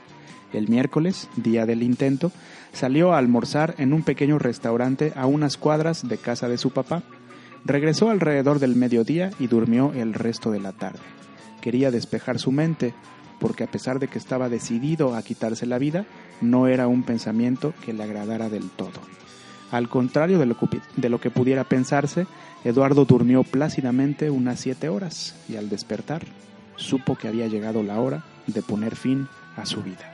El 0.53 0.69
miércoles, 0.69 1.29
día 1.37 1.67
del 1.67 1.83
intento, 1.83 2.33
salió 2.73 3.13
a 3.13 3.19
almorzar 3.19 3.75
en 3.79 3.93
un 3.93 4.03
pequeño 4.03 4.39
restaurante 4.39 5.13
a 5.15 5.27
unas 5.27 5.57
cuadras 5.57 6.07
de 6.09 6.19
casa 6.19 6.49
de 6.49 6.59
su 6.59 6.71
papá. 6.71 7.03
Regresó 7.65 8.11
alrededor 8.11 8.59
del 8.59 8.75
mediodía 8.75 9.31
y 9.39 9.47
durmió 9.47 9.93
el 9.93 10.15
resto 10.15 10.51
de 10.51 10.61
la 10.61 10.73
tarde. 10.73 11.01
Quería 11.61 11.91
despejar 11.91 12.39
su 12.39 12.53
mente, 12.53 12.95
porque 13.39 13.65
a 13.65 13.71
pesar 13.71 13.99
de 13.99 14.09
que 14.09 14.19
estaba 14.19 14.49
decidido 14.49 15.15
a 15.15 15.23
quitarse 15.23 15.67
la 15.67 15.79
vida, 15.79 16.05
no 16.41 16.67
era 16.67 16.89
un 16.89 17.03
pensamiento 17.03 17.75
que 17.85 17.93
le 17.93 18.03
agradara 18.03 18.49
del 18.49 18.71
todo. 18.71 19.01
Al 19.71 19.89
contrario 19.89 20.39
de 20.39 20.47
lo, 20.47 20.59
que, 20.59 20.81
de 20.97 21.09
lo 21.09 21.21
que 21.21 21.31
pudiera 21.31 21.65
pensarse, 21.65 22.27
Eduardo 22.65 23.05
durmió 23.05 23.45
plácidamente 23.45 24.31
unas 24.31 24.61
siete 24.61 24.89
horas 24.89 25.37
y 25.49 25.57
al 25.57 25.69
despertar 25.69 26.23
supo 26.77 27.15
que 27.15 27.29
había 27.29 27.47
llegado 27.47 27.83
la 27.83 28.01
hora 28.01 28.25
de 28.47 28.63
poner 28.63 28.97
fin 28.97 29.29
a 29.57 29.67
su 29.67 29.83
vida. 29.83 30.13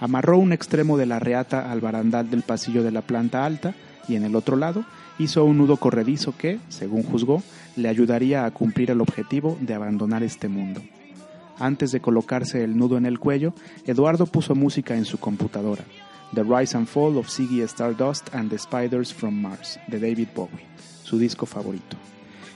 Amarró 0.00 0.38
un 0.38 0.52
extremo 0.52 0.98
de 0.98 1.06
la 1.06 1.18
reata 1.18 1.70
al 1.70 1.80
barandal 1.80 2.30
del 2.30 2.42
pasillo 2.42 2.82
de 2.82 2.90
la 2.90 3.02
planta 3.02 3.44
alta 3.44 3.74
y 4.08 4.16
en 4.16 4.24
el 4.24 4.36
otro 4.36 4.56
lado 4.56 4.84
hizo 5.18 5.44
un 5.44 5.58
nudo 5.58 5.78
corredizo 5.78 6.36
que, 6.36 6.58
según 6.68 7.02
juzgó, 7.02 7.42
le 7.76 7.88
ayudaría 7.88 8.44
a 8.44 8.50
cumplir 8.50 8.90
el 8.90 9.00
objetivo 9.00 9.56
de 9.60 9.74
abandonar 9.74 10.22
este 10.22 10.48
mundo. 10.48 10.82
Antes 11.58 11.90
de 11.92 12.00
colocarse 12.00 12.62
el 12.62 12.76
nudo 12.76 12.98
en 12.98 13.06
el 13.06 13.18
cuello, 13.18 13.54
Eduardo 13.86 14.26
puso 14.26 14.54
música 14.54 14.94
en 14.94 15.06
su 15.06 15.18
computadora. 15.18 15.84
The 16.34 16.42
Rise 16.42 16.76
and 16.76 16.86
Fall 16.86 17.16
of 17.16 17.28
Ziggy 17.28 17.62
Stardust 17.62 18.34
and 18.34 18.50
the 18.50 18.58
Spiders 18.58 19.14
from 19.14 19.40
Mars, 19.40 19.78
de 19.86 19.98
David 19.98 20.28
Bowie, 20.34 20.66
su 21.02 21.18
disco 21.18 21.46
favorito. 21.46 21.96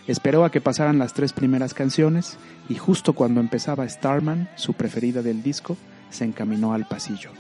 Esperó 0.06 0.44
a 0.44 0.50
que 0.50 0.60
pasaran 0.60 0.98
las 0.98 1.14
tres 1.14 1.32
primeras 1.32 1.72
canciones 1.72 2.36
y 2.68 2.74
justo 2.74 3.14
cuando 3.14 3.40
empezaba 3.40 3.88
Starman, 3.88 4.50
su 4.56 4.74
preferida 4.74 5.22
del 5.22 5.42
disco, 5.42 5.76
se 6.10 6.24
encaminó 6.24 6.74
al 6.74 6.86
pasillo. 6.86 7.30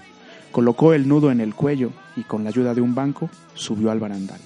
Colocó 0.52 0.94
el 0.94 1.06
nudo 1.06 1.30
en 1.30 1.40
el 1.40 1.54
cuello 1.54 1.92
y 2.16 2.22
con 2.22 2.42
la 2.42 2.50
ayuda 2.50 2.74
de 2.74 2.80
un 2.80 2.94
banco 2.94 3.30
subió 3.54 3.90
al 3.90 4.00
barandal. 4.00 4.40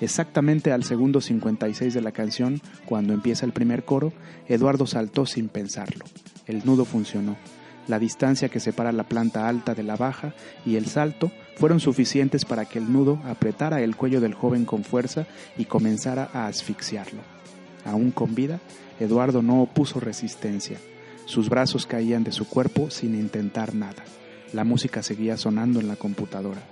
Exactamente 0.00 0.72
al 0.72 0.84
segundo 0.84 1.20
56 1.20 1.92
de 1.92 2.00
la 2.00 2.12
canción, 2.12 2.60
cuando 2.84 3.14
empieza 3.14 3.46
el 3.46 3.52
primer 3.52 3.84
coro, 3.84 4.12
Eduardo 4.46 4.86
saltó 4.86 5.26
sin 5.26 5.48
pensarlo. 5.48 6.04
El 6.46 6.64
nudo 6.64 6.84
funcionó. 6.84 7.36
La 7.88 7.98
distancia 7.98 8.50
que 8.50 8.60
separa 8.60 8.92
la 8.92 9.04
planta 9.04 9.48
alta 9.48 9.74
de 9.74 9.82
la 9.82 9.96
baja 9.96 10.34
y 10.66 10.76
el 10.76 10.86
salto 10.86 11.32
fueron 11.56 11.80
suficientes 11.80 12.44
para 12.44 12.66
que 12.66 12.78
el 12.78 12.92
nudo 12.92 13.18
apretara 13.24 13.80
el 13.80 13.96
cuello 13.96 14.20
del 14.20 14.34
joven 14.34 14.66
con 14.66 14.84
fuerza 14.84 15.26
y 15.56 15.64
comenzara 15.64 16.30
a 16.32 16.46
asfixiarlo. 16.46 17.22
Aún 17.84 18.10
con 18.10 18.34
vida, 18.34 18.60
Eduardo 19.00 19.42
no 19.42 19.62
opuso 19.62 20.00
resistencia. 20.00 20.78
Sus 21.28 21.50
brazos 21.50 21.84
caían 21.84 22.24
de 22.24 22.32
su 22.32 22.48
cuerpo 22.48 22.88
sin 22.90 23.14
intentar 23.14 23.74
nada. 23.74 24.02
La 24.54 24.64
música 24.64 25.02
seguía 25.02 25.36
sonando 25.36 25.78
en 25.78 25.86
la 25.86 25.96
computadora. 25.96 26.62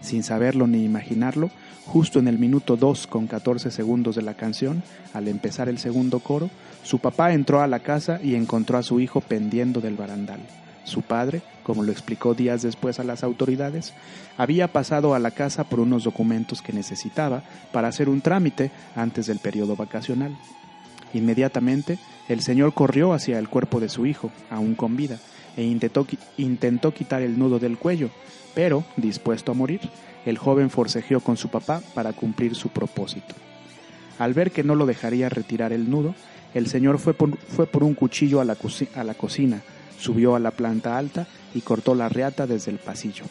Sin 0.00 0.22
saberlo 0.22 0.68
ni 0.68 0.84
imaginarlo, 0.84 1.50
justo 1.84 2.20
en 2.20 2.28
el 2.28 2.38
minuto 2.38 2.76
2 2.76 3.08
con 3.08 3.26
14 3.26 3.72
segundos 3.72 4.14
de 4.14 4.22
la 4.22 4.34
canción, 4.34 4.84
al 5.14 5.26
empezar 5.26 5.68
el 5.68 5.78
segundo 5.78 6.20
coro, 6.20 6.48
su 6.84 7.00
papá 7.00 7.32
entró 7.32 7.60
a 7.60 7.66
la 7.66 7.80
casa 7.80 8.20
y 8.22 8.36
encontró 8.36 8.78
a 8.78 8.84
su 8.84 9.00
hijo 9.00 9.20
pendiendo 9.20 9.80
del 9.80 9.96
barandal. 9.96 10.38
Su 10.84 11.02
padre, 11.02 11.42
como 11.64 11.82
lo 11.82 11.90
explicó 11.90 12.34
días 12.34 12.62
después 12.62 13.00
a 13.00 13.04
las 13.04 13.24
autoridades, 13.24 13.94
había 14.36 14.68
pasado 14.68 15.12
a 15.16 15.18
la 15.18 15.32
casa 15.32 15.64
por 15.64 15.80
unos 15.80 16.04
documentos 16.04 16.62
que 16.62 16.72
necesitaba 16.72 17.42
para 17.72 17.88
hacer 17.88 18.08
un 18.08 18.20
trámite 18.20 18.70
antes 18.94 19.26
del 19.26 19.40
periodo 19.40 19.74
vacacional. 19.74 20.38
Inmediatamente, 21.14 21.98
el 22.28 22.42
señor 22.42 22.74
corrió 22.74 23.12
hacia 23.12 23.38
el 23.38 23.48
cuerpo 23.48 23.80
de 23.80 23.88
su 23.88 24.06
hijo, 24.06 24.30
aún 24.50 24.74
con 24.74 24.96
vida, 24.96 25.18
e 25.56 25.64
intentó, 25.64 26.06
intentó 26.36 26.92
quitar 26.92 27.22
el 27.22 27.38
nudo 27.38 27.58
del 27.58 27.78
cuello, 27.78 28.10
pero, 28.54 28.84
dispuesto 28.96 29.52
a 29.52 29.54
morir, 29.54 29.80
el 30.26 30.36
joven 30.36 30.70
forcejeó 30.70 31.20
con 31.20 31.36
su 31.36 31.48
papá 31.48 31.82
para 31.94 32.12
cumplir 32.12 32.54
su 32.54 32.68
propósito. 32.68 33.34
Al 34.18 34.34
ver 34.34 34.50
que 34.50 34.64
no 34.64 34.74
lo 34.74 34.84
dejaría 34.84 35.28
retirar 35.28 35.72
el 35.72 35.90
nudo, 35.90 36.14
el 36.54 36.66
señor 36.66 36.98
fue 36.98 37.14
por, 37.14 37.36
fue 37.38 37.66
por 37.66 37.84
un 37.84 37.94
cuchillo 37.94 38.40
a 38.40 38.44
la, 38.44 38.56
a 38.94 39.04
la 39.04 39.14
cocina, 39.14 39.62
subió 39.98 40.34
a 40.34 40.40
la 40.40 40.50
planta 40.50 40.98
alta 40.98 41.26
y 41.54 41.60
cortó 41.60 41.94
la 41.94 42.08
reata 42.08 42.46
desde 42.46 42.70
el 42.70 42.78
pasillo. 42.78 43.24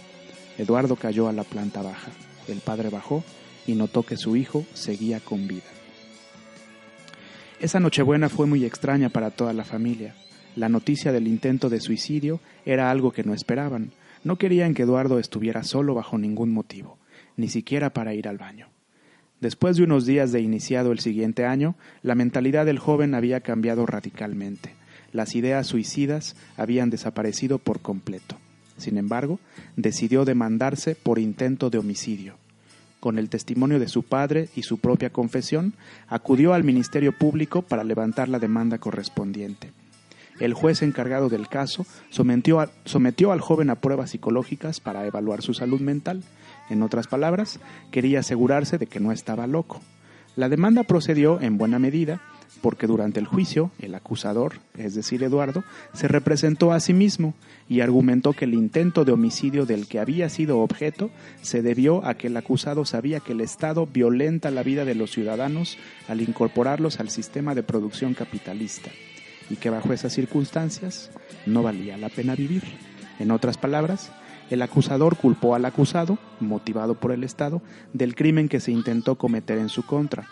Eduardo 0.57 0.95
cayó 0.95 1.27
a 1.27 1.33
la 1.33 1.43
planta 1.43 1.81
baja. 1.81 2.11
El 2.47 2.59
padre 2.59 2.89
bajó 2.89 3.23
y 3.67 3.73
notó 3.73 4.03
que 4.03 4.17
su 4.17 4.35
hijo 4.35 4.65
seguía 4.73 5.19
con 5.19 5.47
vida. 5.47 5.76
Esa 7.59 7.79
Nochebuena 7.79 8.29
fue 8.29 8.45
muy 8.45 8.65
extraña 8.65 9.09
para 9.09 9.31
toda 9.31 9.51
la 9.51 9.63
familia. 9.63 10.13
La 10.55 10.69
noticia 10.69 11.11
del 11.11 11.27
intento 11.27 11.69
de 11.69 11.79
suicidio 11.79 12.39
era 12.65 12.91
algo 12.91 13.11
que 13.11 13.23
no 13.23 13.33
esperaban. 13.33 13.93
No 14.23 14.37
querían 14.37 14.75
que 14.75 14.83
Eduardo 14.83 15.17
estuviera 15.17 15.63
solo 15.63 15.95
bajo 15.95 16.19
ningún 16.19 16.51
motivo, 16.51 16.99
ni 17.35 17.47
siquiera 17.47 17.91
para 17.91 18.13
ir 18.13 18.27
al 18.27 18.37
baño. 18.37 18.67
Después 19.41 19.75
de 19.75 19.83
unos 19.83 20.05
días 20.05 20.31
de 20.31 20.41
iniciado 20.41 20.91
el 20.91 20.99
siguiente 20.99 21.45
año, 21.45 21.75
la 22.03 22.13
mentalidad 22.13 22.65
del 22.67 22.77
joven 22.77 23.15
había 23.15 23.41
cambiado 23.41 23.87
radicalmente. 23.87 24.75
Las 25.11 25.33
ideas 25.33 25.65
suicidas 25.65 26.35
habían 26.57 26.91
desaparecido 26.91 27.57
por 27.57 27.79
completo. 27.79 28.37
Sin 28.77 28.97
embargo, 28.97 29.39
decidió 29.75 30.25
demandarse 30.25 30.93
por 30.93 31.17
intento 31.17 31.71
de 31.71 31.79
homicidio. 31.79 32.35
Con 32.99 33.19
el 33.19 33.29
testimonio 33.29 33.79
de 33.79 33.87
su 33.87 34.03
padre 34.03 34.49
y 34.55 34.63
su 34.63 34.79
propia 34.79 35.11
confesión, 35.11 35.73
acudió 36.07 36.53
al 36.53 36.63
Ministerio 36.63 37.11
Público 37.11 37.61
para 37.61 37.83
levantar 37.83 38.27
la 38.27 38.39
demanda 38.39 38.79
correspondiente. 38.79 39.71
El 40.39 40.53
juez 40.53 40.81
encargado 40.81 41.29
del 41.29 41.47
caso 41.47 41.85
sometió, 42.09 42.69
sometió 42.85 43.31
al 43.31 43.41
joven 43.41 43.69
a 43.69 43.75
pruebas 43.75 44.11
psicológicas 44.11 44.79
para 44.79 45.05
evaluar 45.05 45.41
su 45.41 45.53
salud 45.53 45.81
mental. 45.81 46.23
En 46.69 46.83
otras 46.83 47.07
palabras, 47.07 47.59
quería 47.91 48.19
asegurarse 48.19 48.77
de 48.77 48.87
que 48.87 48.99
no 48.99 49.11
estaba 49.11 49.47
loco. 49.47 49.81
La 50.35 50.49
demanda 50.49 50.83
procedió 50.83 51.41
en 51.41 51.57
buena 51.57 51.79
medida 51.79 52.21
porque 52.57 52.87
durante 52.87 53.19
el 53.19 53.25
juicio 53.25 53.71
el 53.79 53.95
acusador, 53.95 54.59
es 54.77 54.95
decir, 54.95 55.23
Eduardo, 55.23 55.63
se 55.93 56.07
representó 56.07 56.73
a 56.73 56.79
sí 56.79 56.93
mismo 56.93 57.33
y 57.69 57.81
argumentó 57.81 58.33
que 58.33 58.45
el 58.45 58.53
intento 58.53 59.05
de 59.05 59.11
homicidio 59.11 59.65
del 59.65 59.87
que 59.87 59.99
había 59.99 60.29
sido 60.29 60.59
objeto 60.59 61.09
se 61.41 61.61
debió 61.61 62.05
a 62.05 62.15
que 62.15 62.27
el 62.27 62.37
acusado 62.37 62.85
sabía 62.85 63.19
que 63.19 63.33
el 63.33 63.41
Estado 63.41 63.85
violenta 63.85 64.51
la 64.51 64.63
vida 64.63 64.85
de 64.85 64.95
los 64.95 65.11
ciudadanos 65.11 65.77
al 66.07 66.21
incorporarlos 66.21 66.99
al 66.99 67.09
sistema 67.09 67.55
de 67.55 67.63
producción 67.63 68.13
capitalista 68.13 68.89
y 69.49 69.55
que 69.55 69.69
bajo 69.69 69.93
esas 69.93 70.13
circunstancias 70.13 71.11
no 71.45 71.63
valía 71.63 71.97
la 71.97 72.09
pena 72.09 72.35
vivir. 72.35 72.63
En 73.19 73.31
otras 73.31 73.57
palabras, 73.57 74.11
el 74.49 74.61
acusador 74.61 75.17
culpó 75.17 75.55
al 75.55 75.65
acusado, 75.65 76.17
motivado 76.39 76.95
por 76.95 77.11
el 77.11 77.23
Estado, 77.23 77.61
del 77.93 78.15
crimen 78.15 78.47
que 78.47 78.59
se 78.59 78.71
intentó 78.71 79.15
cometer 79.15 79.57
en 79.57 79.69
su 79.69 79.83
contra. 79.83 80.27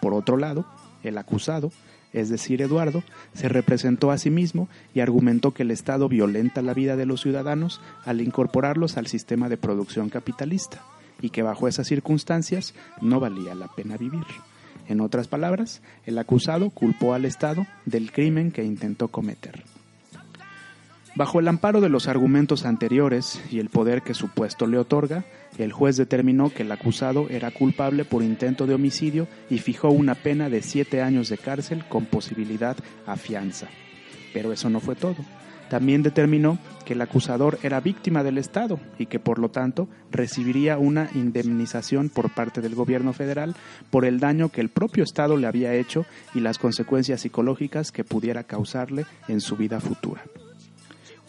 Por 0.00 0.14
otro 0.14 0.36
lado, 0.36 0.66
el 1.02 1.18
acusado, 1.18 1.72
es 2.12 2.28
decir, 2.28 2.60
Eduardo, 2.62 3.02
se 3.34 3.48
representó 3.48 4.10
a 4.10 4.18
sí 4.18 4.30
mismo 4.30 4.68
y 4.94 5.00
argumentó 5.00 5.52
que 5.52 5.62
el 5.62 5.70
Estado 5.70 6.08
violenta 6.08 6.62
la 6.62 6.74
vida 6.74 6.96
de 6.96 7.06
los 7.06 7.20
ciudadanos 7.20 7.80
al 8.04 8.20
incorporarlos 8.20 8.96
al 8.96 9.06
sistema 9.06 9.48
de 9.48 9.56
producción 9.56 10.08
capitalista 10.08 10.82
y 11.20 11.30
que 11.30 11.42
bajo 11.42 11.68
esas 11.68 11.86
circunstancias 11.86 12.74
no 13.00 13.20
valía 13.20 13.54
la 13.54 13.68
pena 13.68 13.96
vivir. 13.96 14.24
En 14.88 15.00
otras 15.00 15.28
palabras, 15.28 15.82
el 16.04 16.18
acusado 16.18 16.70
culpó 16.70 17.14
al 17.14 17.24
Estado 17.24 17.66
del 17.86 18.10
crimen 18.10 18.50
que 18.50 18.64
intentó 18.64 19.08
cometer. 19.08 19.62
Bajo 21.16 21.40
el 21.40 21.48
amparo 21.48 21.80
de 21.80 21.88
los 21.88 22.06
argumentos 22.06 22.64
anteriores 22.64 23.42
y 23.50 23.58
el 23.58 23.68
poder 23.68 24.02
que 24.02 24.14
su 24.14 24.28
puesto 24.28 24.68
le 24.68 24.78
otorga, 24.78 25.24
el 25.58 25.72
juez 25.72 25.96
determinó 25.96 26.50
que 26.50 26.62
el 26.62 26.70
acusado 26.70 27.28
era 27.28 27.50
culpable 27.50 28.04
por 28.04 28.22
intento 28.22 28.66
de 28.66 28.74
homicidio 28.74 29.26
y 29.50 29.58
fijó 29.58 29.90
una 29.90 30.14
pena 30.14 30.48
de 30.48 30.62
siete 30.62 31.02
años 31.02 31.28
de 31.28 31.36
cárcel 31.36 31.84
con 31.88 32.06
posibilidad 32.06 32.76
a 33.06 33.16
fianza. 33.16 33.66
Pero 34.32 34.52
eso 34.52 34.70
no 34.70 34.78
fue 34.78 34.94
todo. 34.94 35.16
También 35.68 36.02
determinó 36.02 36.58
que 36.84 36.94
el 36.94 37.00
acusador 37.00 37.58
era 37.62 37.80
víctima 37.80 38.22
del 38.22 38.38
Estado 38.38 38.78
y 38.98 39.06
que 39.06 39.18
por 39.18 39.38
lo 39.40 39.50
tanto 39.50 39.88
recibiría 40.10 40.78
una 40.78 41.10
indemnización 41.14 42.08
por 42.08 42.30
parte 42.30 42.60
del 42.60 42.74
gobierno 42.76 43.12
federal 43.12 43.56
por 43.90 44.04
el 44.04 44.20
daño 44.20 44.48
que 44.48 44.60
el 44.60 44.68
propio 44.68 45.04
Estado 45.04 45.36
le 45.36 45.48
había 45.48 45.74
hecho 45.74 46.06
y 46.34 46.40
las 46.40 46.58
consecuencias 46.58 47.20
psicológicas 47.20 47.90
que 47.92 48.04
pudiera 48.04 48.44
causarle 48.44 49.06
en 49.28 49.40
su 49.40 49.56
vida 49.56 49.80
futura. 49.80 50.22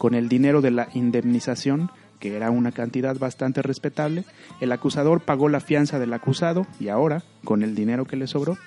Con 0.02 0.16
el 0.16 0.28
dinero 0.28 0.62
de 0.62 0.72
la 0.72 0.88
indemnización, 0.94 1.88
que 2.18 2.34
era 2.34 2.50
una 2.50 2.72
cantidad 2.72 3.16
bastante 3.16 3.62
respetable, 3.62 4.24
el 4.60 4.72
acusador 4.72 5.20
pagó 5.20 5.48
la 5.48 5.60
fianza 5.60 6.00
del 6.00 6.12
acusado 6.12 6.66
y 6.80 6.88
ahora, 6.88 7.22
con 7.44 7.62
el 7.62 7.76
dinero 7.76 8.04
que 8.04 8.16
le 8.16 8.26
sobró, 8.26 8.58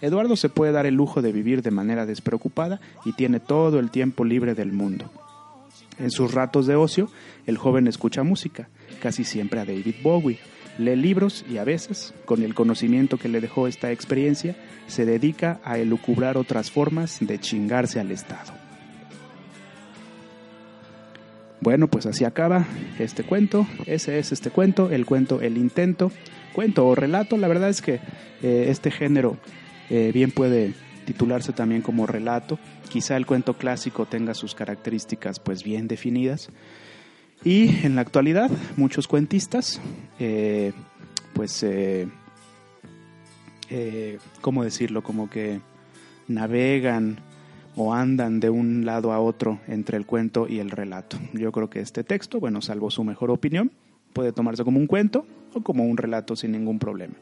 Eduardo 0.00 0.36
se 0.36 0.50
puede 0.50 0.70
dar 0.70 0.86
el 0.86 0.94
lujo 0.94 1.20
de 1.20 1.32
vivir 1.32 1.62
de 1.62 1.72
manera 1.72 2.06
despreocupada 2.06 2.80
y 3.04 3.12
tiene 3.14 3.40
todo 3.40 3.80
el 3.80 3.90
tiempo 3.90 4.24
libre 4.24 4.54
del 4.54 4.70
mundo. 4.70 5.10
En 5.98 6.12
sus 6.12 6.32
ratos 6.32 6.68
de 6.68 6.76
ocio, 6.76 7.10
el 7.44 7.58
joven 7.58 7.88
escucha 7.88 8.22
música, 8.22 8.68
casi 9.02 9.24
siempre 9.24 9.58
a 9.58 9.64
David 9.64 9.96
Bowie, 10.00 10.38
lee 10.78 10.94
libros 10.94 11.44
y 11.50 11.56
a 11.56 11.64
veces, 11.64 12.14
con 12.24 12.40
el 12.44 12.54
conocimiento 12.54 13.18
que 13.18 13.28
le 13.28 13.40
dejó 13.40 13.66
esta 13.66 13.90
experiencia, 13.90 14.54
se 14.86 15.04
dedica 15.04 15.60
a 15.64 15.76
elucubrar 15.76 16.36
otras 16.36 16.70
formas 16.70 17.18
de 17.18 17.40
chingarse 17.40 17.98
al 17.98 18.12
Estado. 18.12 18.63
Bueno, 21.64 21.88
pues 21.88 22.04
así 22.04 22.26
acaba 22.26 22.66
este 22.98 23.24
cuento. 23.24 23.66
Ese 23.86 24.18
es 24.18 24.32
este 24.32 24.50
cuento, 24.50 24.90
el 24.90 25.06
cuento 25.06 25.40
El 25.40 25.56
Intento. 25.56 26.12
Cuento 26.52 26.86
o 26.86 26.94
relato, 26.94 27.38
la 27.38 27.48
verdad 27.48 27.70
es 27.70 27.80
que 27.80 28.00
eh, 28.42 28.66
este 28.68 28.90
género 28.90 29.38
eh, 29.88 30.10
bien 30.12 30.30
puede 30.30 30.74
titularse 31.06 31.54
también 31.54 31.80
como 31.80 32.06
relato. 32.06 32.58
Quizá 32.90 33.16
el 33.16 33.24
cuento 33.24 33.54
clásico 33.54 34.04
tenga 34.04 34.34
sus 34.34 34.54
características 34.54 35.40
pues 35.40 35.64
bien 35.64 35.88
definidas. 35.88 36.50
Y 37.44 37.86
en 37.86 37.94
la 37.94 38.02
actualidad 38.02 38.50
muchos 38.76 39.08
cuentistas 39.08 39.80
eh, 40.18 40.74
pues, 41.32 41.64
¿cómo 44.42 44.64
decirlo? 44.64 45.02
Como 45.02 45.30
que 45.30 45.62
navegan 46.28 47.20
o 47.76 47.92
andan 47.94 48.40
de 48.40 48.50
un 48.50 48.84
lado 48.84 49.12
a 49.12 49.20
otro 49.20 49.60
entre 49.66 49.96
el 49.96 50.06
cuento 50.06 50.46
y 50.48 50.58
el 50.58 50.70
relato. 50.70 51.18
Yo 51.32 51.52
creo 51.52 51.70
que 51.70 51.80
este 51.80 52.04
texto, 52.04 52.40
bueno, 52.40 52.60
salvo 52.60 52.90
su 52.90 53.04
mejor 53.04 53.30
opinión, 53.30 53.72
puede 54.12 54.32
tomarse 54.32 54.64
como 54.64 54.78
un 54.78 54.86
cuento 54.86 55.26
o 55.54 55.60
como 55.62 55.84
un 55.84 55.96
relato 55.96 56.36
sin 56.36 56.52
ningún 56.52 56.78
problema. 56.78 57.14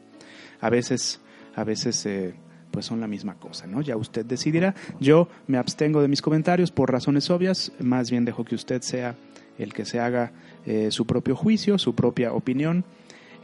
A 0.61 0.69
veces, 0.69 1.21
a 1.55 1.63
veces 1.63 2.05
eh, 2.05 2.35
pues 2.71 2.85
son 2.85 2.99
la 2.99 3.07
misma 3.07 3.35
cosa, 3.35 3.67
¿no? 3.67 3.81
Ya 3.81 3.97
usted 3.97 4.25
decidirá. 4.25 4.75
Yo 4.99 5.27
me 5.47 5.57
abstengo 5.57 6.01
de 6.01 6.07
mis 6.07 6.21
comentarios 6.21 6.71
por 6.71 6.91
razones 6.91 7.29
obvias, 7.29 7.71
más 7.79 8.09
bien 8.09 8.25
dejo 8.25 8.45
que 8.45 8.55
usted 8.55 8.81
sea 8.81 9.15
el 9.57 9.73
que 9.73 9.85
se 9.85 9.99
haga 9.99 10.31
eh, 10.65 10.89
su 10.89 11.05
propio 11.05 11.35
juicio, 11.35 11.77
su 11.77 11.93
propia 11.93 12.33
opinión 12.33 12.85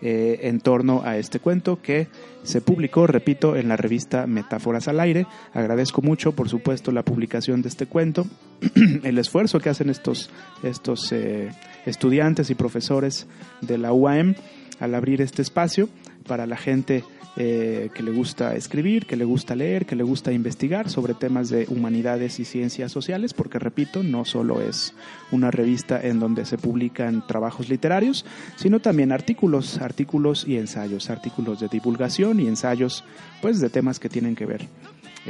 eh, 0.01 0.39
en 0.43 0.59
torno 0.61 1.01
a 1.03 1.17
este 1.17 1.39
cuento 1.39 1.81
que 1.81 2.07
se 2.43 2.61
publicó, 2.61 3.05
repito, 3.05 3.55
en 3.55 3.67
la 3.67 3.77
revista 3.77 4.27
Metáforas 4.27 4.87
al 4.87 4.99
Aire. 4.99 5.27
Agradezco 5.53 6.01
mucho, 6.01 6.31
por 6.31 6.49
supuesto, 6.49 6.91
la 6.91 7.03
publicación 7.03 7.61
de 7.61 7.69
este 7.69 7.85
cuento, 7.85 8.25
el 9.03 9.17
esfuerzo 9.17 9.59
que 9.59 9.69
hacen 9.69 9.89
estos, 9.89 10.29
estos 10.63 11.11
eh, 11.11 11.49
estudiantes 11.85 12.49
y 12.49 12.55
profesores 12.55 13.27
de 13.61 13.77
la 13.77 13.91
UAM 13.91 14.35
al 14.79 14.95
abrir 14.95 15.21
este 15.21 15.41
espacio 15.41 15.89
para 16.27 16.45
la 16.45 16.57
gente 16.57 17.03
eh, 17.41 17.89
que 17.93 18.03
le 18.03 18.11
gusta 18.11 18.53
escribir, 18.55 19.05
que 19.05 19.15
le 19.15 19.23
gusta 19.23 19.55
leer, 19.55 19.85
que 19.85 19.95
le 19.95 20.03
gusta 20.03 20.33
investigar 20.33 20.89
sobre 20.89 21.13
temas 21.13 21.47
de 21.47 21.67
humanidades 21.69 22.37
y 22.41 22.43
ciencias 22.43 22.91
sociales, 22.91 23.33
porque 23.33 23.59
repito, 23.59 24.03
no 24.03 24.25
solo 24.25 24.59
es 24.59 24.93
una 25.31 25.49
revista 25.49 26.01
en 26.01 26.19
donde 26.19 26.43
se 26.43 26.57
publican 26.57 27.25
trabajos 27.25 27.69
literarios, 27.69 28.25
sino 28.57 28.81
también 28.81 29.13
artículos, 29.13 29.77
artículos 29.79 30.45
y 30.45 30.57
ensayos, 30.57 31.09
artículos 31.09 31.61
de 31.61 31.69
divulgación 31.69 32.41
y 32.41 32.47
ensayos 32.47 33.05
pues 33.41 33.61
de 33.61 33.69
temas 33.69 34.01
que 34.01 34.09
tienen 34.09 34.35
que 34.35 34.45
ver 34.45 34.67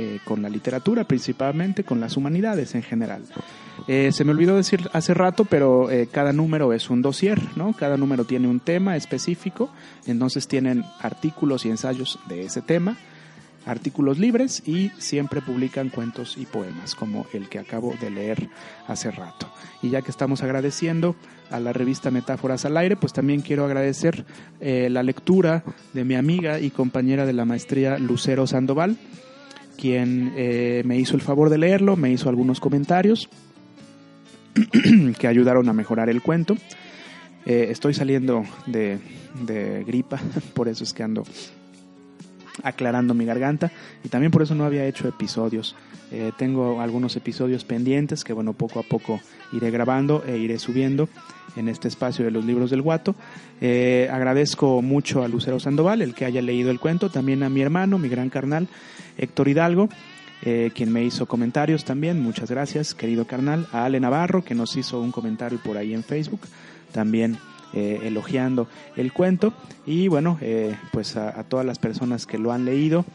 eh, 0.02 0.22
con 0.24 0.42
la 0.42 0.48
literatura 0.48 1.04
principalmente, 1.04 1.84
con 1.84 2.00
las 2.00 2.16
humanidades 2.16 2.74
en 2.74 2.84
general. 2.84 3.22
Eh, 3.86 4.14
se 4.14 4.24
me 4.24 4.32
olvidó 4.32 4.56
decir 4.56 4.90
hace 4.94 5.14
rato, 5.14 5.44
pero 5.44 5.92
eh, 5.92 6.08
cada 6.10 6.32
número 6.32 6.72
es 6.72 6.90
un 6.90 7.02
dossier, 7.02 7.38
¿no? 7.58 7.74
Cada 7.74 7.98
número 7.98 8.24
tiene 8.24 8.48
un 8.48 8.62
tema 8.62 8.96
específico, 8.96 9.70
entonces 10.06 10.48
tienen 10.48 10.86
artículos 11.02 11.66
y 11.66 11.70
ensayos 11.70 12.18
de 12.30 12.46
ese 12.46 12.62
tema, 12.62 12.96
artículos 13.66 14.20
libres 14.20 14.64
y 14.66 14.90
siempre 15.00 15.42
publican 15.42 15.90
cuentos 15.90 16.38
y 16.38 16.46
poemas, 16.46 16.96
como 16.96 17.26
el 17.34 17.50
que 17.50 17.60
acabo 17.60 17.94
de 18.00 18.10
leer 18.10 18.48
hace 18.88 19.12
rato. 19.12 19.52
Y 19.82 19.90
ya 19.90 20.02
que 20.02 20.12
estamos 20.12 20.42
agradeciendo 20.44 21.18
a 21.52 21.60
la 21.60 21.74
revista 21.74 22.10
Metáforas 22.10 22.64
al 22.64 22.78
Aire, 22.78 22.96
pues 22.96 23.12
también 23.12 23.42
quiero 23.42 23.66
agradecer 23.66 24.26
la 24.62 25.04
lectura 25.04 25.66
de 25.92 26.06
mi 26.06 26.16
amiga 26.16 26.62
y 26.62 26.70
compañera 26.70 27.26
de 27.26 27.34
la 27.34 27.44
maestría 27.44 27.98
Lucero 27.98 28.48
Sandoval, 28.48 28.98
quien 29.80 30.34
eh, 30.36 30.82
me 30.86 30.98
hizo 30.98 31.16
el 31.16 31.22
favor 31.22 31.50
de 31.50 31.58
leerlo, 31.58 31.96
me 31.96 32.12
hizo 32.12 32.28
algunos 32.28 32.60
comentarios 32.60 33.30
que 35.18 35.28
ayudaron 35.28 35.70
a 35.70 35.74
mejorar 35.74 36.10
el 36.10 36.22
cuento. 36.22 36.58
Eh, 37.46 37.68
estoy 37.70 37.94
saliendo 37.94 38.44
de, 38.66 38.98
de, 39.46 39.86
gripa, 39.86 40.20
por 40.54 40.68
eso 40.68 40.84
es 40.84 40.94
que 40.94 41.04
ando 41.04 41.24
aclarando 42.64 43.14
mi 43.14 43.26
garganta. 43.26 43.72
Y 44.04 44.10
también 44.10 44.32
por 44.32 44.42
eso 44.42 44.56
no 44.56 44.66
había 44.66 44.86
hecho 44.86 45.08
episodios. 45.08 45.76
Eh, 46.12 46.32
tengo 46.38 46.82
algunos 46.82 47.16
episodios 47.16 47.64
pendientes 47.64 48.24
que 48.24 48.34
bueno, 48.34 48.54
poco 48.54 48.80
a 48.80 48.84
poco 48.84 49.20
iré 49.52 49.70
grabando 49.70 50.24
e 50.26 50.38
iré 50.38 50.58
subiendo 50.58 51.08
en 51.56 51.68
este 51.70 51.88
espacio 51.88 52.26
de 52.26 52.32
los 52.32 52.46
libros 52.46 52.70
del 52.70 52.82
Guato. 52.82 53.16
Eh, 53.62 54.10
agradezco 54.12 54.82
mucho 54.82 55.24
a 55.24 55.28
Lucero 55.28 55.60
Sandoval, 55.60 56.02
el 56.02 56.14
que 56.14 56.26
haya 56.26 56.42
leído 56.42 56.72
el 56.72 56.80
cuento, 56.80 57.10
también 57.10 57.44
a 57.44 57.50
mi 57.50 57.62
hermano, 57.62 57.98
mi 57.98 58.10
gran 58.10 58.30
carnal, 58.30 58.68
Héctor 59.18 59.48
Hidalgo, 59.48 59.90
eh, 60.42 60.72
quien 60.74 60.92
me 60.92 61.04
hizo 61.04 61.26
comentarios 61.26 61.84
también, 61.86 62.22
muchas 62.22 62.50
gracias, 62.50 62.94
querido 62.94 63.26
carnal, 63.26 63.68
a 63.72 63.86
Ale 63.86 64.00
Navarro, 64.00 64.44
que 64.44 64.56
nos 64.56 64.78
hizo 64.78 65.02
un 65.02 65.12
comentario 65.12 65.60
por 65.64 65.78
ahí 65.78 65.94
en 65.94 66.04
Facebook, 66.04 66.42
también 66.92 67.38
eh, 67.74 68.02
elogiando 68.04 68.68
el 68.96 69.14
cuento, 69.14 69.54
y 69.86 70.08
bueno, 70.08 70.38
eh, 70.42 70.76
pues 70.92 71.16
a, 71.16 71.44
todas 71.44 71.66
las 71.66 71.80
personas 71.80 72.26
que 72.26 72.38
lo 72.38 72.52
han 72.52 72.66
leído. 72.66 73.06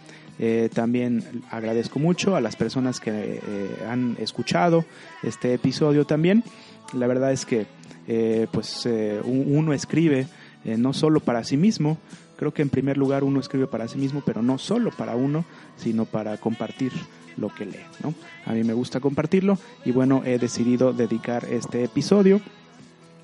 Eh, 0.40 0.69
también 0.73 1.43
agradezco 1.51 2.01
mucho 2.01 2.35
a 2.35 2.40
las 2.40 2.57
personas 2.57 2.99
que 2.99 3.40
han 3.88 4.17
escuchado 4.19 4.85
este 5.23 5.55
episodio 5.55 6.05
también. 6.05 6.43
La 6.93 7.07
verdad 7.07 7.33
es 7.33 7.47
que 7.47 7.67
pues 8.51 8.87
uno 9.25 9.73
escribe 9.73 10.27
no 10.64 10.93
solo 10.93 11.21
para 11.21 11.45
sí 11.45 11.57
mismo, 11.57 11.99
creo 12.37 12.53
que 12.53 12.62
en 12.62 12.69
primer 12.69 12.99
lugar 12.99 13.25
uno 13.25 13.40
escribe 13.40 13.67
para 13.67 13.88
sí 13.88 13.97
mismo, 13.97 14.23
pero 14.27 14.43
no 14.43 14.59
solo 14.59 14.90
para 14.90 15.14
uno, 15.14 15.45
sino 15.77 16.05
para 16.05 16.37
compartir 16.37 16.93
lo 17.37 17.49
que 17.49 17.67
lee. 17.67 17.85
¿no? 18.03 18.14
A 18.47 18.53
mí 18.53 18.64
me 18.64 18.73
gusta 18.73 19.01
compartirlo 19.01 19.59
y 19.85 19.93
bueno, 19.93 20.23
he 20.25 20.38
decidido 20.38 20.93
dedicar 20.93 21.45
este 21.45 21.85
episodio 21.85 22.40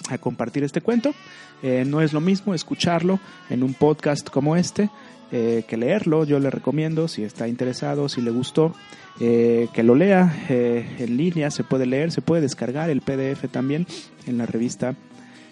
a 0.09 0.19
compartir 0.19 0.65
este 0.65 0.81
cuento. 0.81 1.15
Eh, 1.63 1.85
no 1.87 2.01
es 2.01 2.13
lo 2.13 2.21
mismo 2.21 2.55
escucharlo 2.55 3.21
en 3.51 3.63
un 3.63 3.75
podcast 3.75 4.31
como 4.31 4.57
este 4.57 4.91
eh, 5.33 5.65
que 5.69 5.77
leerlo. 5.77 6.25
Yo 6.25 6.39
le 6.39 6.51
recomiendo, 6.51 7.09
si 7.09 7.23
está 7.23 7.49
interesado, 7.49 8.09
si 8.09 8.23
le 8.23 8.31
gustó, 8.31 8.75
eh, 9.21 9.69
que 9.73 9.83
lo 9.83 9.95
lea 9.95 10.47
en 10.49 11.17
línea. 11.17 11.51
Se 11.51 11.65
puede 11.65 11.87
leer, 11.87 12.13
se 12.13 12.23
puede 12.23 12.43
descargar 12.43 12.91
el 12.91 13.03
PDF 13.03 13.51
también 13.51 13.87
en 14.27 14.39
la 14.39 14.47
revista 14.47 14.95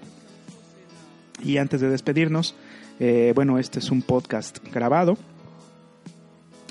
Y 1.45 1.59
antes 1.59 1.81
de 1.81 1.91
despedirnos, 1.91 2.57
eh, 3.01 3.33
bueno, 3.35 3.59
este 3.59 3.79
es 3.79 3.91
un 3.91 4.03
podcast 4.03 4.59
grabado, 4.73 5.17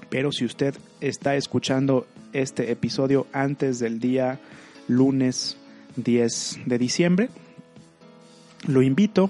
pero 0.10 0.32
si 0.32 0.46
usted 0.46 0.76
está 1.02 1.36
escuchando 1.36 2.08
este 2.34 2.72
episodio 2.72 3.28
antes 3.34 3.80
del 3.80 4.00
día 4.00 4.40
lunes 4.88 5.58
10 5.98 6.60
de 6.66 6.78
diciembre, 6.78 7.30
lo 8.68 8.82
invito 8.82 9.30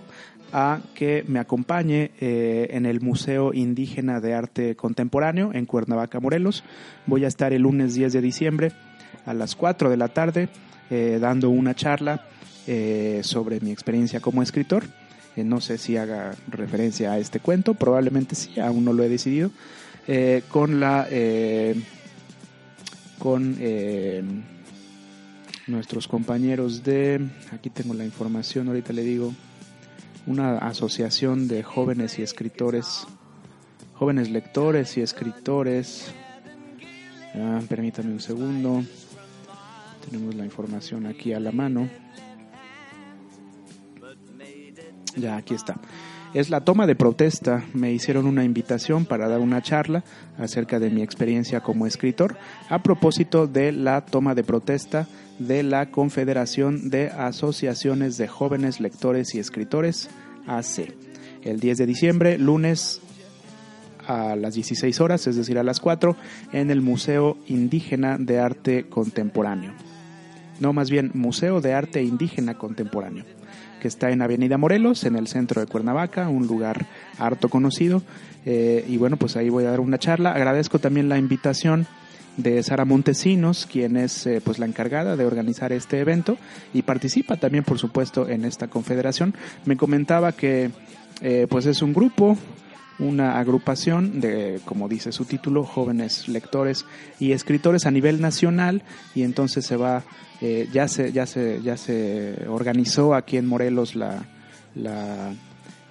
a 0.54 0.80
que 0.94 1.26
me 1.28 1.40
acompañe 1.40 2.12
eh, 2.20 2.68
en 2.72 2.86
el 2.86 3.02
Museo 3.02 3.54
Indígena 3.54 4.22
de 4.22 4.34
Arte 4.34 4.76
Contemporáneo 4.76 5.52
en 5.54 5.66
Cuernavaca, 5.66 6.20
Morelos. 6.20 6.64
Voy 7.06 7.26
a 7.26 7.28
estar 7.28 7.52
el 7.52 7.64
lunes 7.64 7.96
10 7.96 8.14
de 8.14 8.22
diciembre 8.22 8.72
a 9.26 9.34
las 9.34 9.56
4 9.56 9.90
de 9.90 9.98
la 9.98 10.08
tarde 10.08 10.50
eh, 10.90 11.18
dando 11.20 11.50
una 11.50 11.74
charla 11.74 12.26
eh, 12.68 13.22
sobre 13.24 13.60
mi 13.60 13.72
experiencia 13.72 14.20
como 14.20 14.42
escritor. 14.42 14.84
Eh, 15.36 15.44
no 15.44 15.62
sé 15.62 15.78
si 15.78 15.98
haga 15.98 16.36
referencia 16.48 17.12
a 17.12 17.18
este 17.18 17.40
cuento, 17.40 17.74
probablemente 17.74 18.36
sí, 18.36 18.60
aún 18.60 18.86
no 18.86 18.94
lo 18.94 19.04
he 19.04 19.10
decidido. 19.10 19.52
con 20.50 20.80
la. 20.80 21.08
con 23.20 23.58
nuestros 25.68 26.08
compañeros 26.08 26.84
de. 26.84 27.28
Aquí 27.52 27.70
tengo 27.70 27.94
la 27.94 28.06
información, 28.06 28.68
ahorita 28.68 28.94
le 28.94 29.04
digo 29.04 29.34
una 30.28 30.58
asociación 30.58 31.48
de 31.48 31.64
jóvenes 31.64 32.18
y 32.18 32.24
escritores, 32.24 33.06
jóvenes 33.94 34.30
lectores 34.30 34.98
y 34.98 35.02
escritores. 35.02 36.12
Ah, 37.36 37.62
permítame 37.68 38.12
un 38.12 38.20
segundo. 38.20 38.84
Tenemos 40.10 40.36
la 40.36 40.46
información 40.46 41.06
aquí 41.06 41.34
a 41.34 41.40
la 41.40 41.52
mano. 41.52 41.90
Ya, 45.16 45.38
aquí 45.38 45.54
está. 45.54 45.78
Es 46.34 46.50
la 46.50 46.62
toma 46.62 46.86
de 46.86 46.96
protesta. 46.96 47.64
Me 47.74 47.94
hicieron 47.94 48.26
una 48.26 48.44
invitación 48.44 49.06
para 49.06 49.30
dar 49.30 49.40
una 49.40 49.62
charla 49.62 50.04
acerca 50.38 50.80
de 50.80 50.90
mi 50.90 51.02
experiencia 51.02 51.62
como 51.62 51.88
escritor 51.88 52.36
a 52.70 52.84
propósito 52.84 53.48
de 53.48 53.72
la 53.72 54.06
toma 54.06 54.36
de 54.36 54.44
protesta 54.44 55.08
de 55.40 55.64
la 55.64 55.92
Confederación 55.92 56.90
de 56.90 57.08
Asociaciones 57.08 58.18
de 58.18 58.28
Jóvenes 58.28 58.80
Lectores 58.80 59.34
y 59.36 59.40
Escritores, 59.40 60.10
AC. 60.48 60.94
El 61.42 61.60
10 61.60 61.78
de 61.78 61.86
diciembre, 61.86 62.38
lunes 62.38 63.02
a 64.08 64.36
las 64.36 64.56
16 64.56 65.00
horas, 65.02 65.28
es 65.28 65.36
decir, 65.36 65.58
a 65.58 65.64
las 65.64 65.80
4, 65.80 66.16
en 66.54 66.70
el 66.70 66.82
Museo 66.82 67.38
Indígena 67.48 68.18
de 68.18 68.40
Arte 68.40 68.88
Contemporáneo. 68.90 69.74
No, 70.60 70.74
más 70.74 70.90
bien 70.90 71.12
Museo 71.14 71.62
de 71.62 71.74
Arte 71.74 72.04
Indígena 72.04 72.56
Contemporáneo, 72.56 73.26
que 73.86 73.90
está 73.90 74.10
en 74.10 74.24
Avenida 74.24 74.58
Morelos, 74.58 75.04
en 75.04 75.16
el 75.16 75.28
centro 75.28 75.62
de 75.62 75.68
Cuernavaca, 75.68 76.28
un 76.28 76.48
lugar 76.48 76.88
harto 77.20 77.50
conocido. 77.50 78.02
Eh, 78.44 78.84
y 78.88 78.98
bueno, 78.98 79.16
pues 79.16 79.38
ahí 79.38 79.50
voy 79.50 79.64
a 79.66 79.70
dar 79.70 79.80
una 79.80 80.00
charla. 80.00 80.32
Agradezco 80.32 80.80
también 80.80 81.08
la 81.08 81.20
invitación 81.20 81.86
de 82.36 82.64
Sara 82.64 82.84
Montesinos, 82.84 83.68
quien 83.72 83.96
es 83.96 84.26
eh, 84.26 84.42
pues 84.44 84.58
la 84.58 84.66
encargada 84.66 85.16
de 85.16 85.24
organizar 85.24 85.72
este 85.72 86.00
evento 86.00 86.36
y 86.74 86.82
participa 86.82 87.38
también, 87.38 87.64
por 87.64 87.78
supuesto, 87.78 88.28
en 88.28 88.44
esta 88.44 88.70
confederación. 88.70 89.36
Me 89.66 89.78
comentaba 89.78 90.32
que 90.32 90.72
eh, 91.22 91.46
pues 91.48 91.68
es 91.68 91.84
un 91.84 91.94
grupo 91.94 92.40
una 93.00 93.40
agrupación 93.40 94.22
de, 94.22 94.60
como 94.66 94.88
dice 94.88 95.12
su 95.12 95.26
título, 95.26 95.64
jóvenes 95.64 96.28
lectores 96.28 96.86
y 97.20 97.34
escritores 97.34 97.86
a 97.86 97.92
nivel 97.92 98.22
nacional 98.22 98.84
y 99.14 99.24
entonces 99.24 99.66
se 99.66 99.76
va, 99.76 100.04
eh, 100.42 100.70
ya 100.72 100.88
se, 100.88 101.12
ya 101.12 101.26
se, 101.26 101.62
ya 101.62 101.78
se 101.78 102.46
organizó 102.48 103.14
aquí 103.14 103.38
en 103.38 103.48
Morelos 103.48 103.96
la, 103.96 104.24
la 104.76 105.34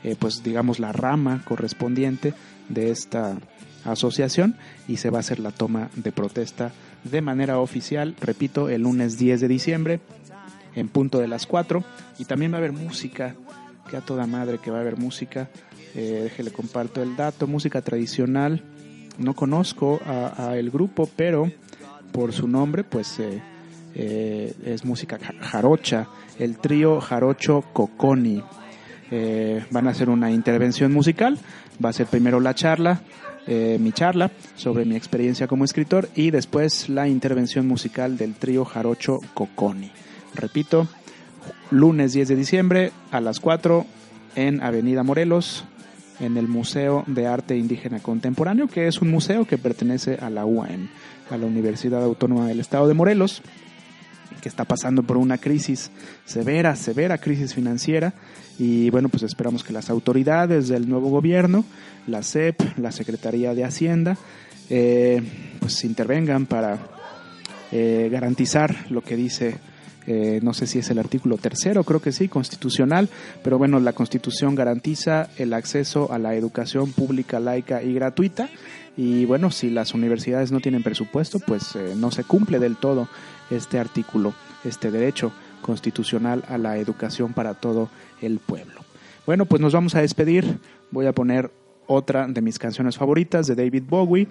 eh, 0.03 0.17
pues 0.19 0.43
digamos 0.43 0.79
la 0.79 0.93
rama 0.93 1.43
correspondiente 1.45 2.35
de 2.69 2.91
esta 2.91 3.37
asociación 3.85 4.57
y 4.89 4.97
se 4.97 5.11
va 5.11 5.19
a 5.19 5.21
hacer 5.21 5.41
la 5.41 5.51
toma 5.51 5.91
de 5.97 6.13
protesta 6.13 6.73
de 7.05 7.21
manera 7.21 7.59
oficial, 7.59 8.15
repito, 8.21 8.69
el 8.69 8.83
lunes 8.83 9.19
10 9.19 9.41
de 9.41 9.49
diciembre 9.49 10.01
en 10.75 10.89
punto 10.89 11.19
de 11.19 11.29
las 11.29 11.47
4 11.47 11.85
y 12.19 12.25
también 12.25 12.53
va 12.53 12.57
a 12.57 12.59
haber 12.59 12.73
música, 12.73 13.35
que 13.89 13.97
a 13.97 14.01
toda 14.01 14.27
madre 14.27 14.59
que 14.59 14.71
va 14.71 14.79
a 14.79 14.81
haber 14.81 14.97
música, 14.97 15.51
eh, 15.95 16.21
déjele 16.25 16.51
comparto 16.51 17.03
el 17.03 17.17
dato, 17.17 17.47
música 17.47 17.83
tradicional, 17.83 18.63
no 19.19 19.35
conozco 19.35 20.01
a, 20.07 20.57
el 20.57 20.71
grupo, 20.71 21.09
pero 21.17 21.51
por 22.13 22.33
su 22.33 22.49
nombre 22.49 22.85
pues 22.85 23.19
eh, 23.21 23.41
eh, 23.95 24.55
es 24.65 24.85
música 24.85 25.19
ja- 25.23 25.35
jarocha, 25.41 26.09
el 26.39 26.57
trío 26.59 27.01
jarocho 27.01 27.63
Coconi. 27.73 28.43
Eh, 29.11 29.65
van 29.71 29.87
a 29.87 29.91
hacer 29.91 30.09
una 30.11 30.31
intervención 30.31 30.93
musical, 30.93 31.39
va 31.85 31.91
a 31.91 31.93
ser 31.93 32.07
primero 32.07 32.41
la 32.41 32.55
charla, 32.55 33.01
mi 33.47 33.93
charla 33.93 34.31
sobre 34.57 34.87
mi 34.87 34.97
experiencia 34.97 35.47
como 35.47 35.65
escritor 35.67 36.09
y 36.17 36.31
después 36.31 36.89
la 36.89 37.09
intervención 37.09 37.69
musical 37.69 38.17
del 38.17 38.33
trío 38.35 38.65
jarocho 38.65 39.21
Coconi. 39.35 39.91
Repito, 40.35 40.89
lunes 41.71 42.15
10 42.15 42.29
de 42.29 42.37
diciembre 42.37 42.93
a 43.11 43.21
las 43.21 43.41
4 43.41 43.85
en 44.37 44.63
Avenida 44.63 45.03
Morelos, 45.03 45.67
en 46.21 46.37
el 46.37 46.49
Museo 46.49 47.05
de 47.07 47.27
Arte 47.27 47.57
Indígena 47.57 48.01
Contemporáneo, 48.01 48.69
que 48.69 48.87
es 48.87 49.01
un 49.01 49.11
museo 49.11 49.45
que 49.45 49.59
pertenece 49.59 50.17
a 50.21 50.31
la 50.31 50.45
UAM, 50.45 50.89
a 51.31 51.37
la 51.37 51.47
Universidad 51.47 52.03
Autónoma 52.03 52.47
del 52.47 52.61
Estado 52.61 52.89
de 52.89 52.95
Morelos, 52.95 53.43
que 54.41 54.49
está 54.49 54.65
pasando 54.65 55.03
por 55.03 55.17
una 55.17 55.39
crisis 55.39 55.91
severa, 56.25 56.77
severa 56.77 57.19
crisis 57.19 57.55
financiera. 57.55 58.13
Y 58.59 58.91
bueno, 58.91 59.09
pues 59.09 59.23
esperamos 59.23 59.65
que 59.65 59.73
las 59.73 59.91
autoridades 59.91 60.69
del 60.69 60.89
nuevo 60.89 61.09
gobierno, 61.09 61.65
la 62.07 62.23
SEP, 62.23 62.79
la 62.79 62.93
Secretaría 62.93 63.55
de 63.55 63.65
Hacienda, 63.65 64.17
eh, 64.71 65.23
pues 65.61 65.85
intervengan 65.85 66.47
para 66.47 66.79
eh, 67.73 68.09
garantizar 68.13 68.87
lo 68.91 69.03
que 69.03 69.17
dice, 69.17 69.57
eh, 70.07 70.41
no 70.43 70.55
sé 70.55 70.67
si 70.67 70.79
es 70.79 70.91
el 70.91 70.99
artículo 70.99 71.37
tercero, 71.39 71.85
creo 71.85 72.01
que 72.01 72.13
sí, 72.13 72.29
constitucional, 72.29 73.09
pero 73.43 73.59
bueno, 73.59 73.81
la 73.81 73.93
constitución 73.93 74.55
garantiza 74.55 75.29
el 75.37 75.53
acceso 75.53 76.13
a 76.13 76.19
la 76.19 76.35
educación 76.35 76.93
pública, 76.93 77.41
laica 77.41 77.83
y 77.83 77.95
gratuita. 77.95 78.49
Y 78.97 79.25
bueno, 79.25 79.51
si 79.51 79.71
las 79.71 79.93
universidades 79.95 80.53
no 80.53 80.61
tienen 80.61 80.83
presupuesto, 80.83 81.41
pues 81.41 81.75
eh, 81.75 81.95
no 81.97 82.11
se 82.11 82.25
cumple 82.25 82.59
del 82.59 82.77
todo 82.77 83.09
este 83.51 83.79
artículo, 83.79 84.35
este 84.65 84.91
derecho 84.91 85.33
constitucional 85.63 86.45
a 86.49 86.59
la 86.59 86.77
educación 86.79 87.33
para 87.33 87.55
todo 87.55 87.89
el 88.21 88.39
pueblo. 88.39 88.83
Bueno, 89.27 89.47
pues 89.47 89.61
nos 89.61 89.73
vamos 89.73 89.95
a 89.95 90.01
despedir. 90.01 90.59
Voy 90.91 91.07
a 91.07 91.13
poner 91.13 91.51
otra 91.87 92.27
de 92.29 92.41
mis 92.41 92.59
canciones 92.59 92.97
favoritas 92.97 93.47
de 93.47 93.55
David 93.55 93.85
Bowie 93.89 94.29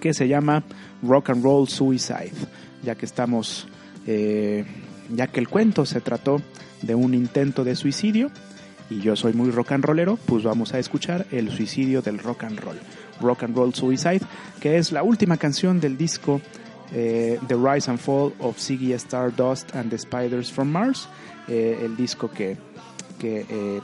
que 0.00 0.14
se 0.14 0.28
llama 0.28 0.62
Rock 1.02 1.30
and 1.30 1.42
Roll 1.42 1.68
Suicide, 1.68 2.32
ya 2.82 2.94
que 2.94 3.06
estamos, 3.06 3.66
eh, 4.06 4.64
ya 5.14 5.26
que 5.26 5.40
el 5.40 5.48
cuento 5.48 5.86
se 5.86 6.00
trató 6.00 6.40
de 6.82 6.94
un 6.94 7.14
intento 7.14 7.64
de 7.64 7.76
suicidio 7.76 8.30
y 8.88 9.00
yo 9.00 9.14
soy 9.16 9.32
muy 9.32 9.50
rock 9.50 9.72
and 9.72 9.84
rollero, 9.84 10.18
pues 10.26 10.42
vamos 10.42 10.74
a 10.74 10.78
escuchar 10.78 11.26
el 11.30 11.50
suicidio 11.50 12.02
del 12.02 12.18
rock 12.18 12.44
and 12.44 12.58
roll, 12.58 12.78
Rock 13.20 13.44
and 13.44 13.56
Roll 13.56 13.74
Suicide, 13.74 14.22
que 14.60 14.78
es 14.78 14.92
la 14.92 15.02
última 15.02 15.36
canción 15.36 15.78
del 15.78 15.96
disco 15.96 16.40
eh, 16.92 17.38
The 17.46 17.54
Rise 17.54 17.90
and 17.90 18.00
Fall 18.00 18.32
of 18.40 18.58
Ziggy 18.58 18.92
Stardust 18.94 19.74
and 19.76 19.90
the 19.90 19.98
Spiders 19.98 20.50
from 20.50 20.70
Mars, 20.70 21.08
eh, 21.46 21.78
el 21.84 21.96
disco 21.96 22.30
que, 22.30 22.56
que 23.18 23.80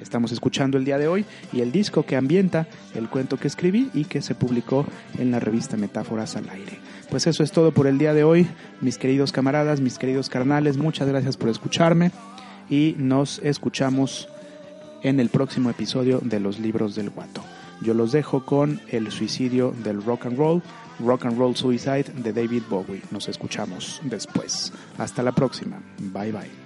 estamos 0.00 0.32
escuchando 0.32 0.78
el 0.78 0.84
día 0.84 0.98
de 0.98 1.08
hoy 1.08 1.24
y 1.52 1.60
el 1.60 1.72
disco 1.72 2.04
que 2.04 2.16
ambienta 2.16 2.66
el 2.94 3.08
cuento 3.08 3.38
que 3.38 3.48
escribí 3.48 3.90
y 3.94 4.04
que 4.04 4.22
se 4.22 4.34
publicó 4.34 4.86
en 5.18 5.30
la 5.30 5.40
revista 5.40 5.76
Metáforas 5.76 6.36
al 6.36 6.48
Aire. 6.48 6.78
Pues 7.10 7.26
eso 7.26 7.42
es 7.42 7.52
todo 7.52 7.72
por 7.72 7.86
el 7.86 7.98
día 7.98 8.14
de 8.14 8.24
hoy, 8.24 8.46
mis 8.80 8.98
queridos 8.98 9.32
camaradas, 9.32 9.80
mis 9.80 9.98
queridos 9.98 10.28
carnales, 10.28 10.76
muchas 10.76 11.08
gracias 11.08 11.36
por 11.36 11.48
escucharme 11.48 12.10
y 12.68 12.94
nos 12.98 13.38
escuchamos 13.40 14.28
en 15.02 15.20
el 15.20 15.28
próximo 15.28 15.70
episodio 15.70 16.20
de 16.22 16.40
Los 16.40 16.58
Libros 16.58 16.94
del 16.94 17.10
Guato. 17.10 17.42
Yo 17.82 17.94
los 17.94 18.12
dejo 18.12 18.44
con 18.44 18.80
el 18.88 19.10
suicidio 19.10 19.74
del 19.84 20.02
rock 20.02 20.26
and 20.26 20.38
roll, 20.38 20.62
Rock 20.98 21.26
and 21.26 21.38
Roll 21.38 21.54
Suicide 21.54 22.04
de 22.16 22.32
David 22.32 22.62
Bowie. 22.68 23.02
Nos 23.10 23.28
escuchamos 23.28 24.00
después. 24.04 24.72
Hasta 24.98 25.22
la 25.22 25.32
próxima. 25.32 25.78
Bye 25.98 26.32
bye. 26.32 26.65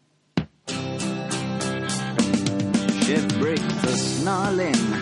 Ship 3.11 3.27
break 3.39 3.59
the 3.59 3.93
snarling 3.97 4.93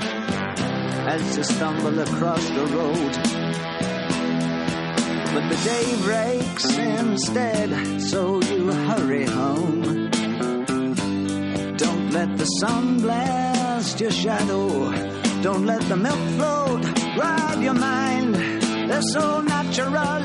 as 1.14 1.38
you 1.38 1.44
stumble 1.44 2.00
across 2.00 2.44
the 2.50 2.66
road. 2.76 3.14
But 5.32 5.46
the 5.52 5.60
day 5.64 5.96
breaks 6.02 6.76
instead, 6.76 8.02
so 8.02 8.42
you 8.42 8.72
hurry 8.72 9.26
home. 9.26 10.10
Don't 11.78 12.10
let 12.10 12.36
the 12.36 12.46
sun 12.60 13.00
blast 13.00 14.00
your 14.00 14.10
shadow. 14.10 14.92
Don't 15.44 15.68
let 15.68 15.84
the 15.84 15.96
milk 15.96 16.24
float 16.38 16.84
rob 17.16 17.62
your 17.62 17.76
mind. 17.76 18.34
They're 18.90 19.04
so 19.04 19.42
natural, 19.42 20.24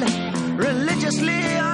religiously 0.57 1.74